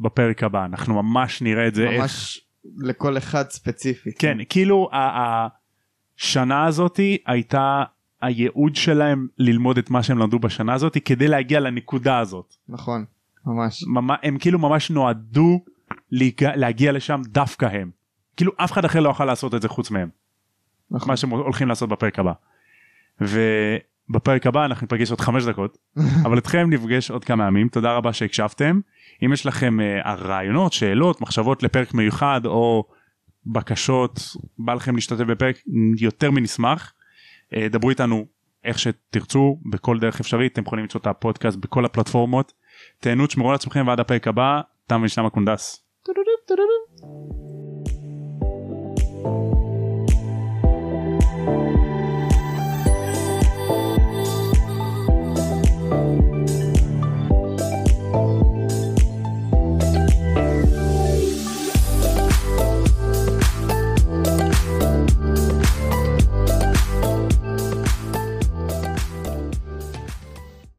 בפרק 0.00 0.42
הבא 0.42 0.64
אנחנו 0.64 1.02
ממש 1.02 1.42
נראה 1.42 1.66
את 1.68 1.74
זה 1.74 1.88
איך 1.88 2.00
ממש 2.00 2.40
לכל 2.78 3.18
אחד 3.18 3.50
ספציפי. 3.50 4.10
כן 4.18 4.38
כאילו 4.48 4.88
ה- 4.92 5.48
השנה 6.18 6.64
הזאתי 6.66 7.18
הייתה 7.26 7.82
הייעוד 8.22 8.76
שלהם 8.76 9.26
ללמוד 9.38 9.78
את 9.78 9.90
מה 9.90 10.02
שהם 10.02 10.18
למדו 10.18 10.38
בשנה 10.38 10.74
הזאתי 10.74 11.00
כדי 11.00 11.28
להגיע 11.28 11.60
לנקודה 11.60 12.18
הזאת 12.18 12.54
נכון. 12.68 13.04
ממש. 13.46 13.84
ממש 13.86 14.18
הם 14.22 14.38
כאילו 14.38 14.58
ממש 14.58 14.90
נועדו 14.90 15.64
להגיע, 16.10 16.56
להגיע 16.56 16.92
לשם 16.92 17.22
דווקא 17.26 17.66
הם 17.66 17.90
כאילו 18.36 18.52
אף 18.56 18.72
אחד 18.72 18.84
אחר 18.84 19.00
לא 19.00 19.08
יכול 19.08 19.26
לעשות 19.26 19.54
את 19.54 19.62
זה 19.62 19.68
חוץ 19.68 19.90
מהם 19.90 20.08
נכון. 20.90 21.08
מה 21.08 21.16
שהם 21.16 21.30
הולכים 21.30 21.68
לעשות 21.68 21.88
בפרק 21.88 22.18
הבא. 22.18 22.32
ובפרק 23.20 24.46
הבא 24.46 24.64
אנחנו 24.64 24.84
ניפגש 24.84 25.10
עוד 25.10 25.20
חמש 25.20 25.44
דקות 25.44 25.78
אבל 26.26 26.38
אתכם 26.38 26.70
נפגש 26.70 27.10
עוד 27.10 27.24
כמה 27.24 27.46
ימים 27.46 27.68
תודה 27.68 27.92
רבה 27.92 28.12
שהקשבתם 28.12 28.80
אם 29.24 29.32
יש 29.32 29.46
לכם 29.46 29.78
אה, 29.80 30.08
רעיונות 30.08 30.72
שאלות 30.72 31.20
מחשבות 31.20 31.62
לפרק 31.62 31.94
מיוחד 31.94 32.40
או 32.46 32.84
בקשות 33.46 34.20
בא 34.58 34.74
לכם 34.74 34.94
להשתתף 34.94 35.24
בפרק 35.24 35.58
יותר 35.98 36.30
מנשמח 36.30 36.92
אה, 37.54 37.56
דברו 37.70 37.90
איתנו 37.90 38.26
איך 38.64 38.78
שתרצו 38.78 39.60
בכל 39.70 39.98
דרך 39.98 40.20
אפשרית 40.20 40.52
אתם 40.52 40.62
יכולים 40.62 40.82
למצוא 40.82 41.00
את 41.00 41.06
הפודקאסט 41.06 41.56
בכל 41.56 41.84
הפלטפורמות 41.84 42.52
תהנו 43.00 43.26
תשמרו 43.26 43.48
על 43.48 43.54
עצמכם 43.54 43.88
ועד 43.88 44.00
הפרק 44.00 44.28
הבא 44.28 44.60
תם 44.86 45.00
ונשלם 45.02 45.26
הקונדס. 45.26 45.84
טו-דו-דו. 46.02 47.93